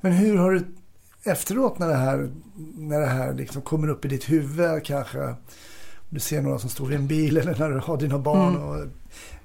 Men 0.00 0.12
hur 0.12 0.36
har 0.36 0.50
du 0.50 0.64
efteråt 1.24 1.78
när 1.78 1.88
det 1.88 1.96
här, 1.96 2.30
när 2.76 3.00
det 3.00 3.06
här 3.06 3.34
liksom 3.34 3.62
kommer 3.62 3.88
upp 3.88 4.04
i 4.04 4.08
ditt 4.08 4.30
huvud 4.30 4.84
kanske? 4.84 5.34
Du 6.08 6.20
ser 6.20 6.42
några 6.42 6.58
som 6.58 6.70
står 6.70 6.92
i 6.92 6.94
en 6.94 7.06
bil 7.06 7.36
eller 7.36 7.54
när 7.58 7.70
du 7.70 7.78
har 7.78 7.96
dina 7.96 8.18
barn. 8.18 8.56
Mm. 8.56 8.68
Och, 8.68 8.76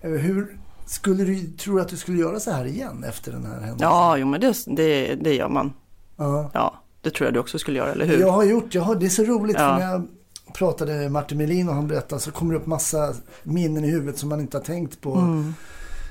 eh, 0.01 0.11
hur 0.11 0.57
skulle 0.85 1.23
du, 1.23 1.47
tror 1.47 1.75
du 1.75 1.81
att 1.81 1.89
du 1.89 1.97
skulle 1.97 2.17
göra 2.17 2.39
så 2.39 2.51
här 2.51 2.65
igen 2.65 3.03
efter 3.03 3.31
den 3.31 3.45
här 3.45 3.53
händelsen? 3.53 3.77
Ja, 3.79 4.17
jo 4.17 4.27
men 4.27 4.41
det, 4.41 4.65
det, 4.67 5.15
det 5.15 5.33
gör 5.35 5.49
man. 5.49 5.73
ja. 6.17 6.51
Ja, 6.53 6.81
det 7.05 7.11
tror 7.11 7.25
jag 7.27 7.33
du 7.33 7.39
också 7.39 7.59
skulle 7.59 7.77
göra, 7.77 7.91
eller 7.91 8.05
hur? 8.05 8.19
Jag 8.19 8.31
har 8.31 8.43
gjort, 8.43 8.75
jag 8.75 8.81
har, 8.81 8.95
det 8.95 9.05
är 9.05 9.09
så 9.09 9.23
roligt 9.23 9.55
Ja. 9.59 9.67
för 9.77 9.85
när 9.85 9.91
jag 9.91 10.07
pratade 10.53 10.93
med 10.93 11.11
Martin 11.11 11.37
Melin 11.37 11.69
och 11.69 11.75
han 11.75 11.87
berättade 11.87 12.21
så 12.21 12.31
kommer 12.31 12.53
det 12.53 12.59
upp 12.59 12.65
massa 12.65 13.13
minnen 13.43 13.85
i 13.85 13.89
huvudet 13.91 14.17
som 14.19 14.29
man 14.29 14.39
inte 14.39 14.57
har 14.57 14.63
tänkt 14.63 15.01
på 15.01 15.15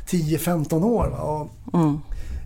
10-15 0.09 0.85
år. 0.85 1.49
Mm. 1.75 1.99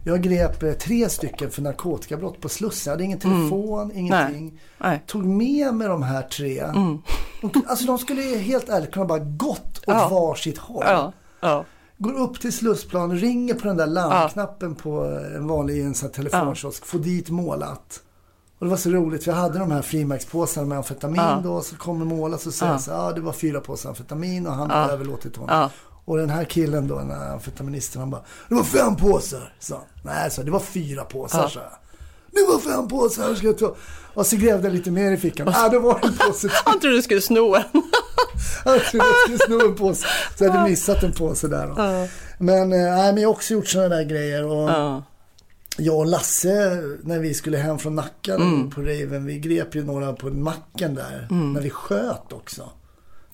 jag 0.04 0.22
grep 0.22 0.62
eh, 0.62 0.72
tre 0.72 1.08
stycken 1.08 1.50
för 1.50 1.62
narkotikabrott 1.62 2.40
på 2.40 2.48
Slussen. 2.48 2.90
Jag 2.90 2.92
hade 2.94 3.04
ingen 3.04 3.18
telefon, 3.18 3.92
ingenting. 3.94 4.60
Nej. 4.78 5.02
Tog 5.06 5.24
med 5.24 5.74
mig 5.74 5.88
de 5.88 6.02
här 6.02 6.22
tre. 6.22 6.58
Mm. 6.60 6.98
De, 7.40 7.62
alltså 7.66 7.86
de 7.86 7.98
skulle 7.98 8.22
helt 8.22 8.68
ärligt 8.68 8.92
kunna 8.92 9.06
bara 9.06 9.18
gått 9.18 9.78
åt 9.78 9.84
Ja. 9.86 10.08
varsitt 10.08 10.58
håll. 10.58 10.84
Ja, 10.86 11.12
ja. 11.40 11.64
går 11.98 12.12
upp 12.12 12.40
till 12.40 12.52
Slussplan, 12.52 13.16
ringer 13.18 13.54
på 13.54 13.66
den 13.68 13.76
där 13.76 13.86
larmknappen 13.86 14.74
på 14.74 15.04
en 15.36 15.46
vanlig 15.48 15.80
en 15.84 15.94
sån 15.94 16.06
här 16.08 16.14
telefonkiosk, 16.14 16.86
får 16.86 16.98
dit 16.98 17.30
målat. 17.30 18.00
Och 18.58 18.66
det 18.66 18.70
var 18.70 18.76
så 18.76 18.90
roligt, 18.90 19.24
för 19.24 19.30
jag 19.30 19.38
hade 19.38 19.58
de 19.58 19.70
här 19.70 19.82
frimärkspåsarna 19.82 20.66
med 20.66 20.78
amfetamin 20.78 21.16
Ja. 21.20 21.40
då. 21.44 21.60
Så 21.62 21.76
kommer 21.76 22.04
målat 22.04 22.46
och 22.46 22.54
säger 22.54 22.72
Ja. 22.72 22.78
så 22.78 22.90
ja 22.90 22.96
ah, 22.96 23.12
det 23.12 23.20
var 23.20 23.32
fyra 23.32 23.60
påsar 23.60 23.88
amfetamin 23.88 24.46
och 24.46 24.52
han 24.52 24.68
Ja. 24.70 24.76
hade 24.76 24.92
överlåtit 24.92 25.36
honom. 25.36 25.56
Ja. 25.56 25.70
Och 26.04 26.16
den 26.18 26.30
här 26.30 26.44
killen 26.44 26.88
då, 26.88 26.98
den 26.98 27.10
här 27.10 27.32
amfetaministen, 27.32 28.00
han 28.00 28.10
bara 28.10 28.22
Det 28.48 28.54
var 28.54 28.62
fem 28.64 28.96
påsar, 28.96 29.52
sa 29.60 29.74
han. 29.74 29.84
Nej, 30.02 30.30
så 30.30 30.42
det 30.42 30.50
var 30.50 30.60
fyra 30.60 31.04
påsar, 31.04 31.42
Ja. 31.42 31.48
sa 31.48 31.60
jag. 31.60 31.72
Det 32.32 32.52
var 32.52 32.58
fem 32.76 32.88
påsar, 32.88 33.34
ska 33.34 33.46
jag 33.46 33.58
ta. 33.58 33.74
Och 34.14 34.26
så 34.26 34.36
grävde 34.36 34.68
jag 34.68 34.74
lite 34.74 34.90
mer 34.90 35.12
i 35.12 35.16
fickan. 35.16 35.48
Ah, 35.48 35.68
det 35.68 35.78
var 35.78 36.00
en 36.02 36.16
påse. 36.16 36.48
Han 36.64 36.80
trodde 36.80 36.96
du 36.96 37.02
skulle 37.02 37.20
sno 37.20 37.54
en. 37.54 37.62
Jag 38.64 38.84
trodde 38.84 39.06
jag 39.06 39.38
skulle 39.38 39.58
sno 39.58 39.68
en 39.68 39.74
påse. 39.74 40.06
Så 40.38 40.44
jag 40.44 40.50
hade 40.52 40.70
missat 40.70 41.02
en 41.02 41.12
påse 41.12 41.48
där. 41.48 41.66
Då. 41.66 41.74
Men, 42.38 42.68
nej, 42.70 43.12
men 43.12 43.16
jag 43.22 43.28
har 43.28 43.34
också 43.34 43.54
gjort 43.54 43.66
sådana 43.68 43.88
där 43.88 44.04
grejer. 44.04 44.44
Och. 44.44 44.70
Jag 45.80 45.98
och 45.98 46.06
Lasse, 46.06 46.82
när 47.02 47.18
vi 47.18 47.34
skulle 47.34 47.58
hem 47.58 47.78
från 47.78 47.94
Nacka 47.94 48.34
Mm. 48.34 48.70
på 48.70 48.80
Raven, 48.80 49.26
vi 49.26 49.38
grep 49.38 49.74
ju 49.74 49.84
några 49.84 50.12
på 50.12 50.26
macken 50.28 50.94
där. 50.94 51.26
När 51.30 51.60
vi 51.60 51.70
sköt 51.70 52.32
också. 52.32 52.70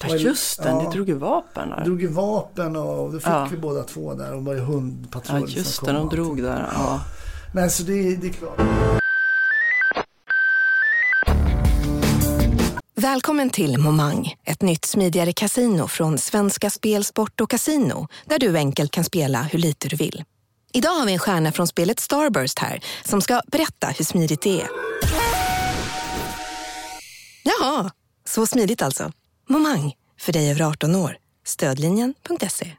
Ja, 0.09 0.17
just 0.17 0.63
det, 0.63 0.69
Ja. 0.69 0.83
ni 0.83 0.97
drog 0.97 1.09
ju 1.09 1.15
vapen 1.15 1.69
där. 1.71 1.85
Drog 1.85 2.01
ju 2.03 2.07
vapen 2.09 2.77
och 2.77 3.13
då 3.13 3.19
fick 3.19 3.29
Ja. 3.29 3.49
vi 3.51 3.57
båda 3.57 3.83
två 3.83 4.15
där 4.15 4.35
och 4.35 4.45
var 4.45 4.55
ju 4.55 4.61
hundpatrull 4.61 5.41
Ja, 5.41 5.49
just 5.57 5.75
som 5.75 5.87
det, 5.87 5.93
kom 5.95 6.09
de 6.09 6.17
drog 6.17 6.43
där. 6.43 6.69
Ja. 6.75 7.01
Nej, 7.55 7.71
så 7.71 7.83
det, 7.83 8.17
det 8.17 8.27
är 8.27 8.33
klart. 8.33 8.61
Välkommen 12.97 13.51
till 13.51 13.79
Momang, 13.79 14.35
ett 14.45 14.63
nytt 14.63 14.85
smidigare 14.85 15.33
casino 15.33 15.87
från 15.89 16.19
Svenska 16.19 16.71
Spel, 16.71 17.05
Sport 17.05 17.41
och 17.41 17.51
Casino 17.51 18.09
där 18.25 18.39
du 18.39 18.57
enkelt 18.57 18.91
kan 18.91 19.05
spela 19.05 19.43
hur 19.43 19.59
lite 19.59 19.89
du 19.89 19.97
vill. 19.97 20.25
Idag 20.77 20.91
har 20.91 21.07
vi 21.07 21.13
en 21.13 21.19
stjärna 21.19 21.53
från 21.53 21.67
spelet 21.67 22.01
Starburst 22.01 22.59
här 22.59 22.85
som 23.05 23.21
ska 23.21 23.43
berätta 23.47 23.87
hur 23.87 24.05
smidigt 24.05 24.43
det 24.43 24.61
är. 24.61 24.69
Jaha, 27.43 27.91
så 28.25 28.47
smidigt 28.47 28.83
alltså. 28.83 29.13
Momang, 29.49 29.95
för 30.21 30.33
dig 30.33 30.51
över 30.51 30.63
18 30.63 30.95
år. 30.95 31.17
Stödlinjen.se. 31.45 32.73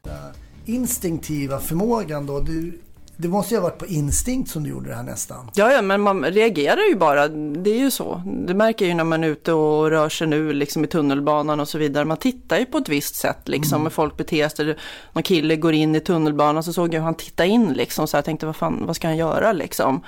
Instinktiva 0.66 1.60
förmågan 1.60 2.26
då. 2.26 2.40
Du, 2.40 2.82
det 3.18 3.28
måste 3.28 3.54
ju 3.54 3.60
ha 3.60 3.70
varit 3.70 3.78
på 3.78 3.86
instinkt 3.86 4.52
som 4.52 4.64
du 4.64 4.70
gjorde 4.70 4.90
det 4.90 4.96
här 4.96 5.04
nästan. 5.04 5.52
Ja, 5.56 5.72
ja, 5.72 5.82
men 5.82 6.02
man 6.02 6.26
reagerar 6.26 6.90
ju 6.90 6.96
bara. 6.96 7.28
Det 7.28 7.70
är 7.70 7.80
ju 7.80 7.92
så. 7.92 8.22
Det 8.48 8.54
märker 8.54 8.86
ju 8.86 8.94
när 8.94 9.04
man 9.04 9.24
är 9.24 9.28
ute 9.28 9.52
och 9.52 9.90
rör 9.90 10.10
sig 10.10 10.28
nu 10.28 10.54
liksom 10.54 10.84
i 10.84 10.88
tunnelbanan 10.88 11.60
och 11.60 11.68
så 11.68 11.78
vidare. 11.78 12.06
Man 12.06 12.18
tittar 12.18 12.58
ju 12.58 12.66
på 12.66 12.78
ett 12.78 12.90
visst 12.90 13.16
sätt 13.16 13.48
liksom. 13.48 13.84
När 13.84 13.90
folk 13.90 14.18
beter 14.18 14.50
sig. 14.50 14.76
Någon 15.14 15.24
kille 15.24 15.56
går 15.56 15.74
in 15.74 15.96
i 15.96 16.00
tunnelbanan 16.00 16.64
så 16.64 16.74
såg 16.74 16.94
jag 16.94 17.00
hur 17.00 17.06
han 17.06 17.16
tittade 17.16 17.50
in 17.50 17.74
liksom. 17.74 18.08
Så 18.08 18.18
jag 18.18 18.26
tänkte, 18.26 18.46
vad 18.46 18.56
fan, 18.56 18.86
vad 18.86 18.96
ska 18.96 19.08
han 19.08 19.18
göra 19.18 19.52
liksom? 19.52 20.02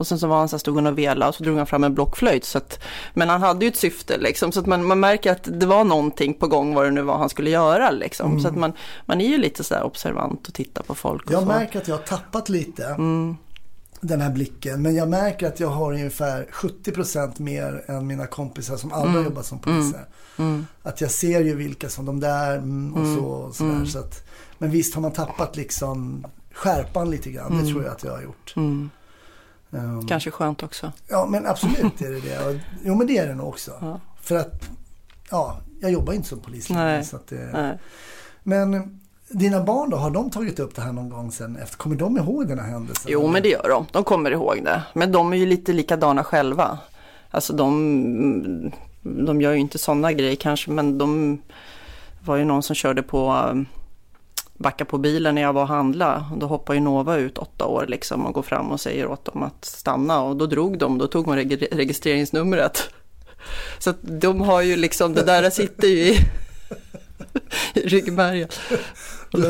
Och 0.00 0.06
sen 0.06 0.18
så 0.18 0.26
var 0.26 0.38
han 0.38 0.48
så 0.48 0.56
här, 0.56 0.58
stod 0.58 0.74
han 0.76 0.86
och 0.86 0.98
velade 0.98 1.28
och 1.28 1.34
så 1.34 1.44
drog 1.44 1.56
han 1.58 1.66
fram 1.66 1.84
en 1.84 1.94
blockflöjt. 1.94 2.44
Så 2.44 2.58
att, 2.58 2.80
men 3.14 3.28
han 3.28 3.42
hade 3.42 3.64
ju 3.64 3.68
ett 3.68 3.76
syfte 3.76 4.18
liksom. 4.18 4.52
Så 4.52 4.60
att 4.60 4.66
man, 4.66 4.84
man 4.86 5.00
märker 5.00 5.32
att 5.32 5.48
det 5.60 5.66
var 5.66 5.84
någonting 5.84 6.34
på 6.34 6.46
gång 6.46 6.74
vad 6.74 6.84
det 6.84 6.90
nu 6.90 7.02
var 7.02 7.18
han 7.18 7.28
skulle 7.28 7.50
göra 7.50 7.90
liksom. 7.90 8.40
Så 8.40 8.48
att 8.48 8.56
man, 8.56 8.72
man 9.06 9.20
är 9.20 9.28
ju 9.28 9.38
lite 9.38 9.64
så 9.64 9.80
observant 9.82 10.48
och 10.48 10.54
tittar 10.54 10.82
på 10.82 10.94
folk. 10.94 11.26
Och 11.26 11.32
Jag 11.32 11.40
så. 11.42 11.46
märker 11.48 11.78
att 11.80 11.88
jag 11.88 11.96
har 11.96 12.02
tappat 12.02 12.48
lite 12.48 12.84
Mm. 12.86 13.36
den 14.00 14.20
här 14.20 14.30
blicken. 14.30 14.82
Men 14.82 14.94
jag 14.94 15.08
märker 15.08 15.46
att 15.46 15.60
jag 15.60 15.68
har 15.68 15.92
ungefär 15.92 16.46
70% 16.52 17.40
mer 17.42 17.84
än 17.86 18.06
mina 18.06 18.26
kompisar 18.26 18.76
som 18.76 18.92
aldrig 18.92 19.10
Mm. 19.10 19.24
har 19.24 19.30
jobbat 19.30 19.46
som 19.46 19.58
poliser. 19.58 20.04
Att 20.82 21.00
jag 21.00 21.10
ser 21.10 21.40
ju 21.40 21.54
vilka 21.56 21.88
som 21.88 22.06
de 22.06 22.20
där 22.20 22.56
mm, 22.56 22.94
och 22.94 23.06
så. 23.18 23.24
Och 23.24 23.54
sådär, 23.54 23.70
Mm. 23.70 23.86
så 23.86 23.98
att, 23.98 24.26
men 24.58 24.70
visst 24.70 24.94
har 24.94 25.02
man 25.02 25.12
tappat 25.12 25.56
liksom 25.56 26.26
skärpan 26.54 27.10
lite 27.10 27.30
grann. 27.30 27.52
Mm. 27.52 27.64
Det 27.64 27.70
tror 27.70 27.84
jag 27.84 27.92
att 27.92 28.04
jag 28.04 28.12
har 28.12 28.22
gjort. 28.22 28.54
Um, 29.70 30.06
Kanske 30.06 30.30
skönt 30.30 30.62
också. 30.62 30.92
Ja 31.08 31.26
men 31.26 31.46
absolut 31.46 32.00
är 32.00 32.10
det 32.10 32.20
det. 32.20 32.60
Jo 32.84 32.94
men 32.94 33.06
det 33.06 33.18
är 33.18 33.26
det 33.28 33.34
nog 33.34 33.48
också. 33.48 33.72
Ja. 33.80 34.00
För 34.20 34.36
att, 34.36 34.70
ja, 35.30 35.60
jag 35.80 35.92
jobbar 35.92 36.12
inte 36.12 36.28
som 36.28 36.40
polis 36.40 36.70
längre, 36.70 37.04
så 37.04 37.16
att 37.16 37.26
det, 37.26 37.50
Nej. 37.52 37.78
Men 38.42 39.00
dina 39.28 39.64
barn 39.64 39.90
då, 39.90 39.96
har 39.96 40.10
de 40.10 40.30
tagit 40.30 40.58
upp 40.58 40.74
det 40.74 40.82
här 40.82 40.92
någon 40.92 41.08
gång 41.08 41.32
sen? 41.32 41.56
Efter, 41.56 41.76
kommer 41.76 41.96
de 41.96 42.18
ihåg 42.18 42.48
den 42.48 42.58
här 42.58 42.66
händelsen? 42.70 43.12
Jo, 43.12 43.28
men 43.28 43.42
det 43.42 43.48
gör 43.48 43.68
de. 43.68 43.86
De 43.92 44.04
kommer 44.04 44.30
ihåg 44.30 44.64
det. 44.64 44.82
Men 44.92 45.12
de 45.12 45.32
är 45.32 45.36
ju 45.36 45.46
lite 45.46 45.72
likadana 45.72 46.24
själva. 46.24 46.78
Alltså 47.30 47.52
de, 47.52 48.72
de 49.02 49.40
gör 49.40 49.52
ju 49.52 49.58
inte 49.58 49.78
sådana 49.78 50.12
grejer 50.12 50.36
kanske, 50.36 50.70
men 50.70 50.98
de 50.98 51.38
var 52.24 52.36
ju 52.36 52.44
någon 52.44 52.62
som 52.62 52.74
körde 52.76 53.02
på 53.02 53.50
backa 54.60 54.84
på 54.84 54.98
bilen 54.98 55.34
när 55.34 55.42
jag 55.42 55.52
var 55.52 55.62
och 55.62 55.68
handla. 55.68 56.30
Då 56.36 56.46
hoppar 56.46 56.74
ju 56.74 56.80
Nova 56.80 57.16
ut 57.16 57.38
åtta 57.38 57.64
år 57.66 57.84
liksom 57.88 58.26
och 58.26 58.34
går 58.34 58.42
fram 58.42 58.70
och 58.70 58.80
säger 58.80 59.06
åt 59.06 59.24
dem 59.24 59.42
att 59.42 59.64
stanna 59.64 60.20
och 60.22 60.36
då 60.36 60.46
drog 60.46 60.78
de, 60.78 60.98
då 60.98 61.06
tog 61.06 61.26
hon 61.26 61.38
reg- 61.38 61.68
registreringsnumret. 61.76 62.90
Så 63.78 63.90
att 63.90 63.96
de 64.00 64.40
har 64.40 64.62
ju 64.62 64.76
liksom, 64.76 65.14
det 65.14 65.22
där 65.22 65.50
sitter 65.50 65.88
ju 65.88 65.94
i, 65.98 66.18
i 67.74 67.80
ryggmärgen. 67.80 68.48
Du 69.32 69.42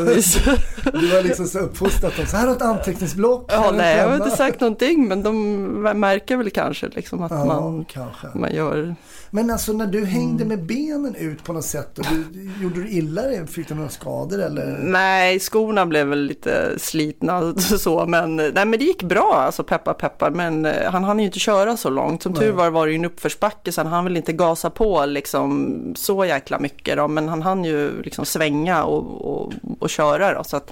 har 1.14 1.22
liksom 1.22 1.46
så 1.46 1.58
uppfostrat 1.58 2.16
dem. 2.16 2.26
Så 2.26 2.36
här 2.36 2.46
har 2.46 2.56
ett 2.56 2.62
anteckningsblock. 2.62 3.50
Ja, 3.52 3.72
nej, 3.76 3.96
jag 3.98 4.08
har 4.08 4.16
inte 4.16 4.30
sagt 4.36 4.60
någonting, 4.60 5.08
men 5.08 5.22
de 5.22 5.62
märker 6.00 6.36
väl 6.36 6.50
kanske 6.50 6.88
liksom 6.88 7.22
att 7.22 7.30
Ja, 7.30 7.44
man, 7.44 7.84
kanske. 7.84 8.26
man 8.34 8.54
gör... 8.54 8.94
Men 9.32 9.50
alltså 9.50 9.72
när 9.72 9.86
du 9.86 10.04
hängde 10.04 10.44
Mm. 10.44 10.48
med 10.48 10.66
benen 10.66 11.14
ut 11.14 11.44
på 11.44 11.52
något 11.52 11.64
sätt. 11.64 11.98
Och 11.98 12.04
du, 12.10 12.50
gjorde 12.62 12.82
du 12.82 12.88
illa 12.88 13.22
dig? 13.22 13.46
Fick 13.46 13.68
du 13.68 13.74
några 13.74 13.88
skador 13.88 14.38
eller? 14.42 14.78
Nej, 14.82 15.40
skorna 15.40 15.86
blev 15.86 16.06
väl 16.06 16.20
lite 16.24 16.78
slitna 16.78 17.54
så, 17.58 18.06
men, 18.06 18.36
nej, 18.36 18.52
men 18.54 18.70
det 18.70 18.84
gick 18.84 19.02
bra, 19.02 19.34
alltså 19.46 19.64
peppar 19.64 19.94
peppar. 19.94 20.30
Men 20.30 20.66
eh, 20.66 20.90
han 20.92 21.04
hann 21.04 21.18
ju 21.18 21.24
inte 21.24 21.38
köra 21.38 21.76
så 21.76 21.90
långt. 21.90 22.22
Som 22.22 22.34
tur 22.34 22.40
Nej. 22.40 22.50
var 22.52 22.70
var 22.70 22.86
det 22.86 22.92
ju 22.92 22.98
en 22.98 23.04
uppförsbacke, 23.04 23.72
så 23.72 23.80
han 23.80 23.92
hann 23.92 24.04
väl 24.04 24.16
inte 24.16 24.32
gasa 24.32 24.70
på 24.70 25.06
liksom 25.06 25.76
så 25.96 26.24
jäkla 26.24 26.58
mycket 26.58 26.96
då. 26.96 27.08
Men 27.08 27.28
han 27.28 27.42
hann 27.42 27.64
ju 27.64 28.02
liksom 28.02 28.24
svänga 28.24 28.84
och, 28.84 29.30
och, 29.34 29.52
och 29.78 29.90
köra 29.90 30.34
då. 30.34 30.44
Så 30.44 30.56
att, 30.56 30.70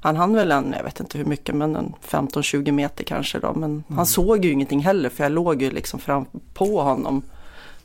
han 0.00 0.16
hann 0.16 0.34
väl 0.34 0.52
en, 0.52 0.74
jag 0.78 0.84
vet 0.84 1.00
inte 1.00 1.18
hur 1.18 1.24
mycket, 1.24 1.54
men 1.54 1.76
en 1.76 1.92
15-20 2.08 2.70
meter 2.72 3.04
kanske 3.04 3.38
då. 3.38 3.52
Men 3.54 3.70
Mm. 3.70 3.84
han 3.96 4.06
såg 4.06 4.44
ju 4.44 4.50
ingenting 4.52 4.80
heller 4.80 5.08
för 5.08 5.22
jag 5.24 5.32
låg 5.32 5.62
ju 5.62 5.70
liksom 5.70 6.00
fram 6.00 6.24
på 6.54 6.80
honom. 6.80 7.22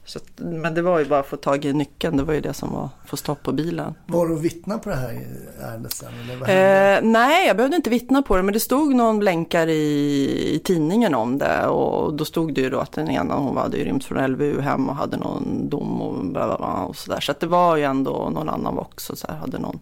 Så, 0.06 0.18
att- 0.20 0.40
men 0.40 0.74
det 0.74 0.82
var 0.82 1.00
ju 1.00 1.06
bara 1.06 1.20
att 1.20 1.26
få 1.26 1.38
tag 1.38 1.66
i 1.66 1.74
nyckeln, 1.74 2.18
det 2.18 2.24
var 2.24 2.34
ju 2.34 2.42
det 2.42 2.54
som 2.54 2.72
var 2.74 2.90
få 3.06 3.18
stopp 3.18 3.44
på 3.44 3.52
bilen. 3.52 3.94
Var 4.08 4.28
du 4.28 4.40
vittna 4.40 4.78
på 4.78 4.90
det 4.90 4.96
här 4.96 5.28
ärendet 5.62 5.94
sen? 5.94 6.10
Eh, 6.48 7.00
nej, 7.12 7.48
jag 7.48 7.58
behövde 7.58 7.76
inte 7.76 7.90
vittna 7.90 8.22
på 8.22 8.38
det, 8.38 8.44
men 8.44 8.54
det 8.54 8.60
stod 8.60 8.96
någon 8.96 9.20
blänkare 9.20 9.74
i, 9.74 10.56
i 10.56 10.60
tidningen 10.60 11.16
om 11.16 11.38
det 11.38 11.68
och 11.68 12.14
då 12.14 12.26
stod 12.26 12.54
det 12.54 12.62
ju 12.62 12.70
då 12.70 12.80
att 12.80 12.92
den 12.92 13.10
ena 13.10 13.36
hon 13.36 13.58
hade 13.58 13.78
ju 13.78 13.84
rymt 13.86 14.04
från 14.04 14.32
LVU 14.32 14.62
hem 14.62 14.90
och 14.90 14.96
hade 14.96 15.18
någon 15.18 15.70
dom 15.70 16.02
och 16.02 16.26
bla 16.26 16.58
bla 16.58 16.84
och 16.84 16.96
sådär. 16.96 17.20
Så 17.20 17.32
att 17.32 17.40
det 17.40 17.48
var 17.48 17.76
ju 17.76 17.84
ändå 17.84 18.30
någon 18.34 18.50
annan 18.50 18.76
var 18.76 18.82
också 18.82 19.16
så 19.16 19.28
här, 19.28 19.36
hade 19.36 19.60
någon 19.60 19.80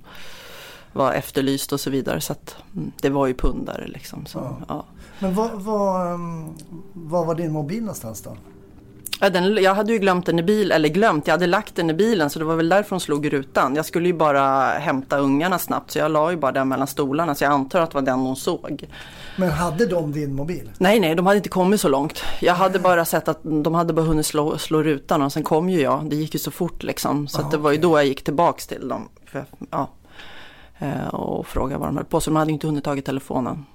var 0.94 1.14
efterlyst 1.14 1.74
och 1.74 1.80
så 1.80 1.90
vidare. 1.90 2.22
Så 2.22 2.32
att 2.34 2.56
mm, 2.76 2.92
det 3.02 3.10
var 3.10 3.28
ju 3.28 3.34
pundare 3.34 3.88
liksom. 3.88 4.26
Så, 4.26 4.38
Ja. 4.40 4.58
ja. 4.68 4.86
Men 5.20 5.36
vad, 5.36 5.52
vad, 5.52 6.14
um, 6.14 6.54
vad 6.94 7.26
var 7.28 7.36
din 7.36 7.52
mobil 7.52 7.80
någonstans 7.82 8.22
då? 8.22 8.38
Ja, 9.20 9.30
den, 9.30 9.64
jag 9.64 9.76
hade 9.76 9.94
ju 9.94 10.00
glömt 10.00 10.26
den 10.26 10.40
i 10.40 10.44
bil, 10.44 10.72
eller 10.72 10.90
glömt, 10.90 11.28
jag 11.28 11.34
hade 11.34 11.48
lagt 11.48 11.76
den 11.76 11.90
i 11.90 11.94
bilen 11.94 12.30
så 12.30 12.40
det 12.40 12.46
var 12.46 12.56
väl 12.56 12.70
därför 12.70 12.90
hon 12.90 13.00
slog 13.00 13.26
i 13.26 13.30
rutan. 13.30 13.76
Jag 13.76 13.86
skulle 13.86 14.08
ju 14.08 14.14
bara 14.14 14.70
hämta 14.70 15.18
ungarna 15.18 15.60
snabbt 15.60 15.92
så 15.92 16.00
jag 16.00 16.12
la 16.12 16.32
ju 16.32 16.38
bara 16.38 16.52
den 16.52 16.68
mellan 16.68 16.88
stolarna 16.88 17.36
så 17.36 17.44
jag 17.44 17.52
antar 17.52 17.82
att 17.82 17.92
det 17.92 17.96
var 17.96 18.02
den 18.02 18.20
hon 18.20 18.36
såg. 18.36 18.88
Men 19.36 19.50
hade 19.50 19.86
de 19.86 20.12
din 20.12 20.36
mobil? 20.36 20.72
Nej, 20.78 21.00
nej, 21.00 21.16
de 21.16 21.26
hade 21.26 21.38
inte 21.38 21.50
kommit 21.50 21.82
så 21.82 21.88
långt. 21.88 22.24
Jag 22.40 22.54
hade 22.54 22.80
bara 22.80 23.06
sett 23.06 23.28
att 23.28 23.40
de 23.44 23.74
hade 23.74 23.94
bara 23.94 24.06
hunnit 24.06 24.26
slå, 24.26 24.58
slå 24.58 24.84
rutan 24.84 25.22
och 25.22 25.34
sen 25.34 25.44
kom 25.44 25.70
ju 25.70 25.82
jag. 25.82 26.10
Det 26.10 26.16
gick 26.16 26.34
ju 26.34 26.40
så 26.40 26.52
fort 26.52 26.84
liksom. 26.84 27.28
Så 27.28 27.42
att 27.42 27.52
det 27.52 27.58
var 27.58 27.72
ju 27.72 27.78
då 27.78 27.98
jag 27.98 28.06
gick 28.06 28.24
tillbaks 28.24 28.68
till 28.68 28.88
dem. 28.88 29.10
För, 29.26 29.46
ja, 29.72 29.90
eh, 30.80 31.08
och 31.08 31.48
frågade 31.48 31.80
vad 31.80 31.88
de 31.88 31.96
höll 31.96 32.06
på. 32.06 32.22
Så 32.22 32.30
de 32.30 32.36
hade 32.36 32.52
ju 32.52 32.54
inte 32.54 32.68
hunnit 32.68 32.84
tagit 32.84 33.06
telefonen. 33.06 33.66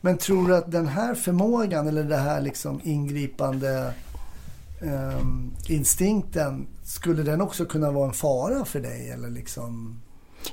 Men 0.00 0.18
tror 0.18 0.48
du 0.48 0.56
att 0.56 0.72
den 0.72 0.86
här 0.86 1.14
förmågan 1.14 1.88
eller 1.88 2.04
det 2.04 2.16
här 2.16 2.40
liksom 2.40 2.80
ingripande 2.84 3.92
Ehm, 4.82 5.54
instinkten, 5.68 6.66
skulle 6.84 7.22
den 7.22 7.40
också 7.40 7.64
kunna 7.64 7.90
vara 7.90 8.08
en 8.08 8.12
fara 8.12 8.64
för 8.64 8.80
dig? 8.80 9.10
Eller 9.10 9.30
liksom... 9.30 10.00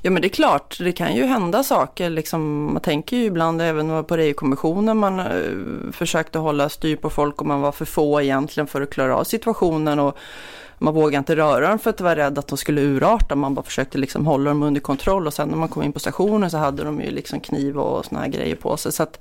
Ja 0.02 0.10
men 0.10 0.22
det 0.22 0.28
är 0.28 0.30
klart, 0.30 0.78
det 0.78 0.92
kan 0.92 1.14
ju 1.16 1.24
hända 1.24 1.62
saker. 1.62 2.10
Liksom, 2.10 2.72
man 2.72 2.82
tänker 2.82 3.16
ju 3.16 3.24
ibland 3.24 3.62
även 3.62 4.04
på 4.04 4.16
EU-kommissionen 4.16 4.96
man 4.96 5.18
eh, 5.18 5.92
försökte 5.92 6.38
hålla 6.38 6.68
styr 6.68 6.96
på 6.96 7.10
folk 7.10 7.40
och 7.40 7.46
man 7.46 7.60
var 7.60 7.72
för 7.72 7.84
få 7.84 8.22
egentligen 8.22 8.66
för 8.66 8.82
att 8.82 8.90
klara 8.90 9.16
av 9.16 9.24
situationen. 9.24 9.98
Och 9.98 10.18
man 10.78 10.94
vågade 10.94 11.16
inte 11.16 11.36
röra 11.36 11.68
dem 11.68 11.78
för 11.78 11.90
att 11.90 12.00
vara 12.00 12.16
rädd 12.16 12.38
att 12.38 12.48
de 12.48 12.58
skulle 12.58 12.80
urarta. 12.80 13.34
Man 13.34 13.54
bara 13.54 13.64
försökte 13.64 13.98
liksom 13.98 14.26
hålla 14.26 14.50
dem 14.50 14.62
under 14.62 14.80
kontroll 14.80 15.26
och 15.26 15.34
sen 15.34 15.48
när 15.48 15.56
man 15.56 15.68
kom 15.68 15.82
in 15.82 15.92
på 15.92 16.00
stationen 16.00 16.50
så 16.50 16.58
hade 16.58 16.84
de 16.84 17.00
ju 17.00 17.10
liksom 17.10 17.40
kniv 17.40 17.78
och 17.78 18.04
såna 18.04 18.20
här 18.20 18.28
grejer 18.28 18.56
på 18.56 18.76
sig. 18.76 18.92
Så 18.92 19.02
att, 19.02 19.18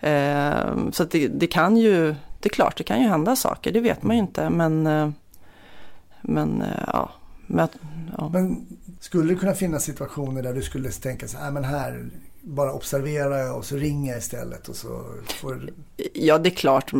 eh, 0.00 0.90
så 0.92 1.02
att 1.02 1.10
det, 1.10 1.28
det 1.28 1.46
kan 1.46 1.76
ju, 1.76 2.14
det 2.40 2.48
är 2.48 2.50
klart 2.50 2.76
det 2.76 2.84
kan 2.84 3.00
ju 3.00 3.08
hända 3.08 3.36
saker, 3.36 3.72
det 3.72 3.80
vet 3.80 4.02
man 4.02 4.16
ju 4.16 4.22
inte. 4.22 4.50
Men, 4.50 4.86
eh, 4.86 5.10
men 6.22 6.62
eh, 6.62 6.84
ja. 6.86 7.10
Men, 7.46 7.68
ja. 8.18 8.28
Men 8.32 8.66
Skulle 9.00 9.34
det 9.34 9.40
kunna 9.40 9.54
finnas 9.54 9.84
situationer 9.84 10.42
där 10.42 10.54
du 10.54 10.62
skulle 10.62 10.90
tänka 10.90 11.28
så 11.28 11.38
här, 11.38 11.50
men 11.50 11.64
här, 11.64 12.10
bara 12.40 12.72
observera 12.72 13.54
och 13.54 13.64
så 13.64 13.76
ringer 13.76 14.12
jag 14.12 14.18
istället 14.18 14.68
och 14.68 14.76
så 14.76 15.04
får... 15.24 15.70
Ja, 16.12 16.38
det 16.38 16.48
är 16.48 16.54
klart. 16.54 16.92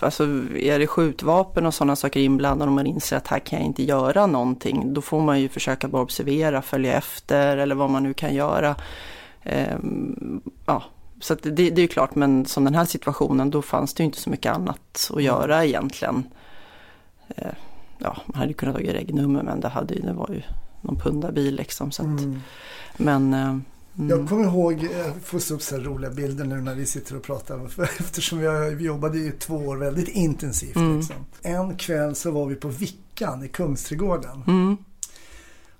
Alltså, 0.00 0.24
är 0.56 0.78
det 0.78 0.86
skjutvapen 0.86 1.66
och 1.66 1.74
sådana 1.74 1.96
saker 1.96 2.20
inblandade 2.20 2.68
och 2.68 2.74
man 2.74 2.86
inser 2.86 3.16
att 3.16 3.26
här 3.26 3.38
kan 3.38 3.58
jag 3.58 3.66
inte 3.66 3.82
göra 3.82 4.26
någonting. 4.26 4.94
Då 4.94 5.00
får 5.00 5.20
man 5.20 5.40
ju 5.40 5.48
försöka 5.48 5.88
bara 5.88 6.02
observera, 6.02 6.62
följa 6.62 6.98
efter 6.98 7.56
eller 7.56 7.74
vad 7.74 7.90
man 7.90 8.02
nu 8.02 8.14
kan 8.14 8.34
göra. 8.34 8.76
Ehm, 9.42 10.40
ja, 10.66 10.82
så 11.24 11.34
det, 11.34 11.50
det 11.50 11.68
är 11.68 11.78
ju 11.80 11.88
klart, 11.88 12.14
men 12.14 12.46
som 12.46 12.64
den 12.64 12.74
här 12.74 12.84
situationen, 12.84 13.50
då 13.50 13.62
fanns 13.62 13.94
det 13.94 14.02
ju 14.02 14.04
inte 14.04 14.20
så 14.20 14.30
mycket 14.30 14.52
annat 14.52 15.10
att 15.14 15.22
göra 15.22 15.64
egentligen. 15.64 16.24
Eh, 17.28 17.46
ja, 17.98 18.16
man 18.26 18.34
hade 18.36 18.48
ju 18.48 18.54
kunnat 18.54 18.74
ta 18.76 18.80
regnummer, 18.82 19.42
men 19.42 19.60
det, 19.60 19.68
hade, 19.68 19.94
ju- 19.94 20.00
det 20.02 20.12
var 20.12 20.28
ju 20.30 20.42
någon 20.80 20.96
pundarbil 20.96 21.54
liksom. 21.56 21.90
Så 21.90 22.02
att, 22.02 22.08
Mm. 22.08 22.40
Men 22.96 23.34
eh, 23.34 23.58
Jag 24.08 24.28
kommer 24.28 24.44
ihåg, 24.44 24.72
jag 24.82 25.14
får 25.22 25.38
så 25.38 25.54
upp 25.54 25.62
så 25.62 25.76
roliga 25.78 26.10
bilder 26.10 26.44
nu 26.44 26.60
när 26.60 26.74
vi 26.74 26.86
sitter 26.86 27.16
och 27.16 27.22
pratar. 27.22 27.68
För 27.68 27.82
eftersom 28.00 28.38
har, 28.38 28.70
vi 28.74 28.84
jobbade 28.84 29.18
i 29.18 29.30
två 29.38 29.54
år 29.56 29.76
väldigt 29.76 30.08
intensivt. 30.08 30.76
Mm. 30.76 30.96
Liksom. 30.96 31.16
En 31.42 31.76
kväll 31.76 32.14
så 32.14 32.30
var 32.30 32.46
vi 32.46 32.54
på 32.54 32.68
Vickan 32.68 33.44
i 33.44 33.48
Kungsträdgården. 33.48 34.42
mm, 34.46 34.76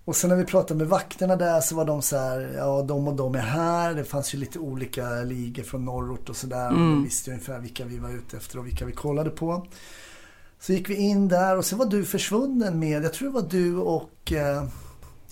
Och 0.05 0.17
sen 0.17 0.31
när 0.31 0.37
vi 0.37 0.45
pratade 0.45 0.79
med 0.79 0.87
vakterna 0.89 1.37
där 1.37 1.61
så 1.61 1.75
var 1.77 1.85
de 1.85 2.03
så 2.03 2.17
här, 2.19 2.53
ja 2.57 2.83
de 2.83 3.09
och 3.09 3.15
de 3.15 3.35
är 3.35 3.39
här. 3.39 3.95
Det 3.95 4.05
fanns 4.05 4.35
ju 4.35 4.39
lite 4.39 4.59
olika 4.59 5.09
ligor 5.11 5.63
från 5.63 5.85
norrort 5.85 6.29
och 6.29 6.37
sådär. 6.37 6.69
Mm. 6.69 6.91
De 6.91 7.05
visste 7.05 7.31
ju 7.31 7.35
ungefär 7.35 7.59
vilka 7.59 7.85
vi 7.85 7.99
var 7.99 8.11
ute 8.11 8.37
efter 8.37 8.59
och 8.59 8.67
vilka 8.67 8.85
vi 8.85 8.93
kollade 8.93 9.31
på. 9.31 9.67
Så 10.61 10.73
gick 10.73 10.89
vi 10.91 10.95
in 10.95 11.29
där 11.29 11.57
och 11.59 11.65
sen 11.65 11.79
var 11.79 11.87
du 11.87 12.05
försvunnen 12.05 12.79
med, 12.79 13.05
jag 13.05 13.13
tror 13.13 13.29
det 13.29 13.35
var 13.35 13.49
du 13.51 13.77
och 13.77 14.33
eh, 14.33 14.65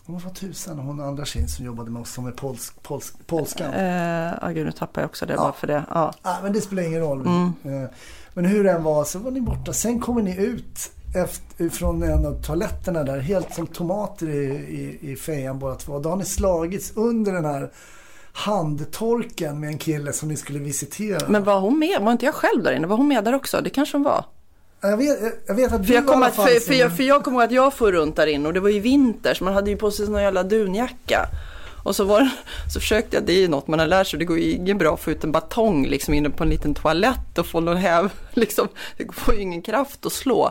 var 0.06 0.30
tusan 0.34 0.78
hon 0.78 1.00
andra 1.00 1.24
tjejen 1.24 1.48
som 1.48 1.64
jobbade 1.66 1.90
med 1.90 2.02
oss 2.02 2.12
som 2.12 2.26
är 2.26 2.30
polsk, 2.32 2.82
polsk, 2.82 3.26
polskan. 3.26 3.72
eh, 3.74 4.32
ja, 4.42 4.48
gud, 4.48 4.66
nu 4.66 4.72
tappar 4.72 5.00
jag 5.02 5.08
också 5.08 5.26
det 5.26 5.32
Ja. 5.32 5.38
bara 5.40 5.52
för 5.52 5.66
det. 5.66 5.84
Ja. 5.90 6.12
Ah, 6.22 6.36
men 6.42 6.52
det 6.52 6.60
spelar 6.60 6.82
ingen 6.82 7.00
roll. 7.00 7.20
Mm. 7.26 7.52
Eh, 7.82 7.88
Men 8.34 8.44
hur 8.44 8.64
det 8.64 8.70
än 8.72 8.82
var 8.82 9.04
så 9.04 9.18
var 9.18 9.30
ni 9.30 9.40
borta. 9.40 9.72
Sen 9.72 10.00
kommer 10.00 10.22
ni 10.22 10.36
ut 10.36 10.90
efter, 11.14 11.68
från 11.68 12.02
en 12.02 12.26
av 12.26 12.42
toaletterna 12.42 13.04
där 13.04 13.18
helt 13.18 13.54
som 13.54 13.66
tomater 13.66 14.28
i, 14.28 14.44
i, 15.02 15.12
i 15.12 15.16
fejan 15.16 15.58
båda 15.58 15.74
två. 15.74 15.98
Då 15.98 16.08
har 16.08 16.16
ni 16.16 16.24
slagits 16.24 16.92
under 16.96 17.32
den 17.32 17.44
här 17.44 17.70
handtorken 18.32 19.60
med 19.60 19.68
en 19.68 19.78
kille 19.78 20.12
som 20.12 20.28
ni 20.28 20.36
skulle 20.36 20.58
visitera. 20.58 21.28
Men 21.28 21.44
var 21.44 21.60
hon 21.60 21.78
med? 21.78 22.00
Var 22.00 22.12
inte 22.12 22.24
jag 22.24 22.34
själv 22.34 22.62
där 22.62 22.72
inne? 22.72 22.86
Var 22.86 22.96
hon 22.96 23.08
med 23.08 23.24
där 23.24 23.34
också? 23.34 23.60
Det 23.60 23.70
kanske 23.70 23.96
hon 23.96 24.04
var. 24.04 24.24
jag, 24.80 24.96
vet, 24.96 25.18
jag 25.46 25.54
vet 25.54 25.72
att 25.72 25.80
För 25.80 25.86
du 25.86 25.94
jag, 25.94 26.04
i 26.04 26.06
kommer 26.06 26.16
alla 26.16 26.26
att, 26.26 26.34
för, 26.34 26.60
för, 26.60 26.74
jag, 26.74 26.96
för 26.96 27.02
jag 27.02 27.24
kommer 27.24 27.38
ihåg 27.38 27.44
att 27.44 27.52
jag 27.52 27.74
får 27.74 27.92
runt 27.92 28.16
där 28.16 28.26
inne 28.26 28.48
och 28.48 28.54
det 28.54 28.60
var 28.60 28.68
ju 28.68 28.80
vinter 28.80 29.34
så 29.34 29.44
man 29.44 29.54
hade 29.54 29.70
ju 29.70 29.76
på 29.76 29.90
sig 29.90 30.06
sån 30.06 30.22
jävla 30.22 30.42
dunjacka. 30.42 31.28
Och 31.82 31.96
så, 31.96 32.04
var, 32.04 32.28
så 32.74 32.80
försökte 32.80 33.16
jag, 33.16 33.24
det 33.24 33.32
är 33.32 33.40
ju 33.40 33.48
något 33.48 33.68
man 33.68 33.78
har 33.78 33.86
lärt 33.86 34.06
sig, 34.06 34.18
det 34.18 34.24
går 34.24 34.38
ju 34.38 34.50
ingen 34.50 34.78
bra 34.78 34.94
att 34.94 35.00
få 35.00 35.10
ut 35.10 35.24
en 35.24 35.32
batong 35.32 35.86
liksom 35.86 36.14
inne 36.14 36.30
på 36.30 36.44
en 36.44 36.50
liten 36.50 36.74
toalett 36.74 37.38
och 37.38 37.46
få 37.46 37.60
någon 37.60 37.76
häv, 37.76 38.10
liksom, 38.32 38.68
det 38.96 39.12
får 39.12 39.34
ju 39.34 39.40
ingen 39.40 39.62
kraft 39.62 40.06
att 40.06 40.12
slå. 40.12 40.50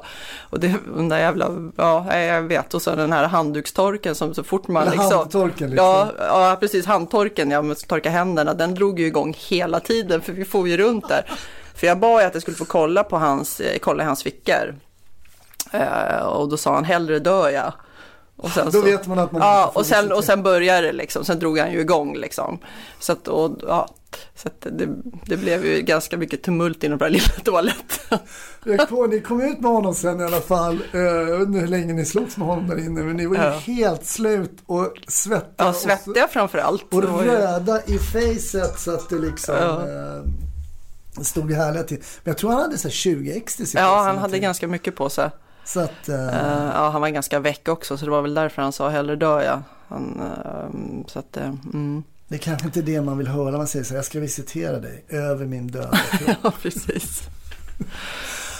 Och 0.49 0.59
det, 0.59 0.75
den 0.95 1.09
där 1.09 1.19
jävla, 1.19 1.71
ja 1.75 2.17
jag 2.17 2.41
vet, 2.41 2.73
och 2.73 2.81
så 2.81 2.95
den 2.95 3.13
här 3.13 3.27
handdukstorken 3.27 4.15
som 4.15 4.33
så 4.33 4.43
fort 4.43 4.67
man 4.67 4.85
liksom. 4.85 5.11
handtorken, 5.11 5.69
liksom. 5.69 5.85
Ja, 5.85 6.11
ja 6.17 6.57
precis, 6.59 6.85
handtorken, 6.85 7.51
ja, 7.51 7.71
att 7.71 7.87
torka 7.87 8.09
händerna, 8.09 8.53
den 8.53 8.75
drog 8.75 8.99
ju 8.99 9.05
igång 9.05 9.35
hela 9.37 9.79
tiden 9.79 10.21
för 10.21 10.33
vi 10.33 10.45
får 10.45 10.67
ju 10.67 10.77
runt 10.77 11.09
där. 11.09 11.25
För 11.75 11.87
jag 11.87 11.99
bad 11.99 12.21
ju 12.21 12.27
att 12.27 12.33
jag 12.33 12.41
skulle 12.41 12.57
få 12.57 12.65
kolla 12.65 13.03
på 13.03 13.17
hans, 13.17 13.61
kolla 13.81 14.03
i 14.03 14.05
hans 14.05 14.23
fickor. 14.23 14.75
Eh, 15.71 16.25
och 16.25 16.49
då 16.49 16.57
sa 16.57 16.75
han 16.75 16.83
hellre 16.83 17.19
dör 17.19 17.49
jag. 17.49 17.73
Och 18.41 18.49
sen 18.51 18.65
Då 18.65 18.71
så, 18.71 18.81
vet 18.81 19.07
man 19.07 19.19
att 19.19 19.31
man 19.31 19.41
Ja, 19.41 19.71
och 19.75 19.85
sen, 19.85 20.11
och 20.11 20.23
sen 20.23 20.43
började 20.43 20.87
det 20.87 20.93
liksom. 20.93 21.25
Sen 21.25 21.39
drog 21.39 21.57
han 21.59 21.71
ju 21.71 21.79
igång 21.79 22.15
liksom. 22.17 22.59
Så 22.99 23.11
att, 23.11 23.27
och, 23.27 23.51
ja, 23.67 23.89
så 24.35 24.49
det, 24.59 24.89
det 25.25 25.37
blev 25.37 25.65
ju 25.65 25.81
ganska 25.81 26.17
mycket 26.17 26.43
tumult 26.43 26.83
inom 26.83 26.97
den 26.97 27.05
här 27.05 27.11
lilla 27.11 27.33
toaletten. 27.43 28.17
Jag 28.65 28.89
kom, 28.89 29.09
ni 29.09 29.21
kom 29.21 29.41
ut 29.41 29.59
med 29.59 29.71
honom 29.71 29.93
sen 29.95 30.21
i 30.21 30.23
alla 30.23 30.41
fall. 30.41 30.79
Eh, 30.93 30.99
Jag 31.01 31.37
vet 31.39 31.47
inte 31.47 31.59
hur 31.59 31.67
länge 31.67 31.93
ni 31.93 32.05
slogs 32.05 32.37
med 32.37 32.47
honom 32.47 32.67
där 32.67 32.79
inne. 32.79 33.01
Men 33.01 33.15
ni 33.15 33.25
var 33.25 33.35
ju 33.35 33.41
Ja. 33.41 33.49
helt 33.51 34.05
slut 34.05 34.57
och 34.65 34.93
svettiga. 35.07 35.49
Ja, 35.57 35.73
svettiga 35.73 36.27
framför 36.27 36.57
allt. 36.57 36.93
Och 36.93 37.03
röda 37.23 37.81
i 37.85 37.97
facet 37.97 38.79
så 38.79 38.91
att 38.93 39.09
det 39.09 39.15
liksom 39.19 39.55
Ja. 39.55 39.81
eh, 39.81 41.23
stod 41.23 41.51
i 41.51 41.53
härliga 41.53 41.83
till. 41.83 41.97
Men 41.97 42.31
jag 42.31 42.37
tror 42.37 42.51
han 42.51 42.61
hade 42.61 42.77
så 42.77 42.87
här 42.87 42.93
20 42.93 43.31
ecstasy 43.37 43.77
på 43.77 43.81
Ja, 43.83 43.97
sig 44.03 44.05
han 44.07 44.17
hade 44.17 44.39
ganska 44.39 44.67
mycket 44.67 44.95
på 44.95 45.09
sig. 45.09 45.29
Så 45.65 45.79
att, 45.79 46.09
Eh, 46.09 46.15
ja, 46.73 46.89
han 46.89 47.01
var 47.01 47.09
ganska 47.09 47.39
väck 47.39 47.67
också, 47.67 47.97
så 47.97 48.05
det 48.05 48.11
var 48.11 48.21
väl 48.21 48.33
därför 48.33 48.61
han 48.61 48.71
sa 48.71 48.89
hellre 48.89 49.15
dör 49.15 49.41
jag. 49.41 49.61
Han, 49.87 50.21
eh, 50.21 51.05
så 51.07 51.19
att, 51.19 51.37
eh, 51.37 51.53
mm. 51.73 52.03
det 52.27 52.35
är 52.35 52.39
kanske 52.39 52.65
inte 52.67 52.81
det 52.81 53.01
man 53.01 53.17
vill 53.17 53.27
höra. 53.27 53.57
Man 53.57 53.67
säger 53.67 53.85
så 53.85 53.89
här, 53.89 53.97
jag 53.97 54.05
ska 54.05 54.19
visitera 54.19 54.79
dig 54.79 55.03
över 55.09 55.45
min 55.45 55.67
döda 55.67 55.97
kropp. 55.97 56.37
Ja, 56.43 56.51
precis. 56.61 57.21
Ja, 57.77 57.85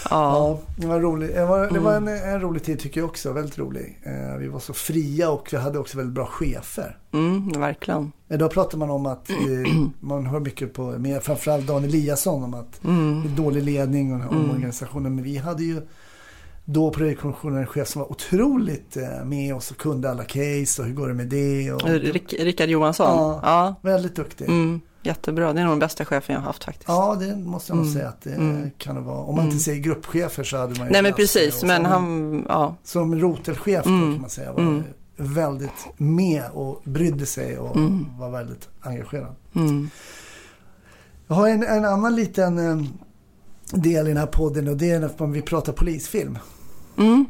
Ja, 0.10 0.60
det 0.78 0.88
var, 0.88 1.00
roligt. 1.00 1.36
Det 1.36 1.46
var, 1.46 1.70
det 1.70 1.80
var 1.80 1.94
en, 1.96 2.08
Mm. 2.08 2.30
en 2.30 2.42
rolig 2.42 2.64
tid 2.64 2.80
tycker 2.80 3.02
jag 3.02 3.10
också. 3.10 3.32
Väldigt 3.34 3.58
rolig. 3.58 4.00
Eh, 4.04 4.38
vi 4.38 4.48
var 4.48 4.60
så 4.60 4.74
fria 4.74 5.30
och 5.30 5.48
vi 5.52 5.58
hade 5.58 5.80
också 5.80 5.98
väldigt 5.98 6.16
bra 6.16 6.26
chefer. 6.26 6.98
mm, 7.14 7.50
verkligen. 7.62 8.12
Idag 8.30 8.52
pratar 8.52 8.78
man 8.78 8.90
om 8.90 9.06
att 9.06 9.30
eh, 9.30 9.36
man 10.00 10.26
hör 10.26 10.40
mycket 10.40 10.74
på, 10.74 10.84
med 10.84 11.24
framförallt 11.24 11.68
Dan 11.68 11.84
Eliasson 11.84 12.44
om 12.44 12.54
att 12.54 12.84
Mm. 12.84 13.22
det 13.24 13.30
är 13.30 13.44
dålig 13.46 13.64
ledning 13.64 14.14
och 14.14 14.20
här 14.20 14.30
omorganisationen. 14.30 15.16
Men 15.16 15.24
vi 15.24 15.38
hade 15.38 15.64
ju 15.64 15.82
då 16.65 16.91
på 16.91 17.00
Redaktionen 17.00 17.58
en 17.60 17.67
chef 17.67 17.88
som 17.88 18.02
var 18.02 18.12
otroligt 18.12 18.97
eh, 18.97 19.26
med 19.26 19.56
oss 19.56 19.71
och 19.71 19.78
kunde 19.78 20.12
alla 20.12 20.24
case 20.24 20.82
och 20.82 20.88
hur 20.88 20.93
går 20.93 21.08
det 21.08 21.13
med 21.13 21.28
det. 21.28 21.71
Och, 21.71 21.82
Rick, 21.89 22.34
Rickard 22.34 22.69
Johansson. 22.69 23.08
Ja. 23.08 23.39
Ja. 23.43 23.76
Väldigt 23.82 24.15
duktig. 24.15 24.45
Mm, 24.50 24.82
jättebra, 25.04 25.54
det 25.54 25.60
är 25.60 25.63
nog 25.63 25.71
den 25.71 25.80
bästa 25.80 26.06
chefen 26.06 26.34
jag 26.34 26.39
har 26.41 26.47
haft 26.47 26.63
faktiskt. 26.63 26.88
Ja, 26.88 27.15
det 27.19 27.36
måste 27.36 27.71
jag 27.71 27.78
nog 27.78 27.86
Mm. 27.86 27.93
säga 27.97 28.08
att 28.10 28.21
det 28.21 28.34
Mm. 28.34 28.71
kan 28.78 28.95
det 28.95 29.02
vara. 29.02 29.17
Om 29.24 29.36
man 29.36 29.45
inte 29.45 29.58
säger 29.60 29.80
gruppchefer 29.82 30.43
så 30.43 30.58
hade 30.58 30.76
man 30.80 30.88
ju 30.88 30.91
Nej 30.93 31.02
men 31.02 31.13
precis, 31.13 31.63
men 31.63 31.86
han, 31.86 32.45
ja. 32.50 32.76
Som 32.84 33.19
rotelchef 33.19 33.86
Mm. 33.86 34.13
kan 34.13 34.21
man 34.21 34.30
säga 34.30 34.54
var 34.54 34.60
Mm. 34.62 34.84
väldigt 35.17 35.88
med 35.97 36.43
och 36.54 36.82
brydde 36.84 37.26
sig 37.26 37.58
och 37.58 37.78
var 38.19 38.30
väldigt 38.30 38.69
engagerad. 38.82 39.36
Mm. 39.56 39.89
Jag 41.28 41.36
har 41.36 41.47
en, 41.50 41.63
en 41.63 41.86
annan 41.86 42.15
liten 42.15 42.58
eh, 42.60 42.86
del 43.71 44.05
i 44.05 44.10
den 44.10 44.17
här 44.17 44.25
podden 44.25 44.67
och 44.67 44.77
det 44.77 44.91
är 44.91 44.99
när 44.99 45.27
vi 45.27 45.41
pratar 45.41 45.73
polisfilm. 45.73 46.38
Mm. 46.97 47.25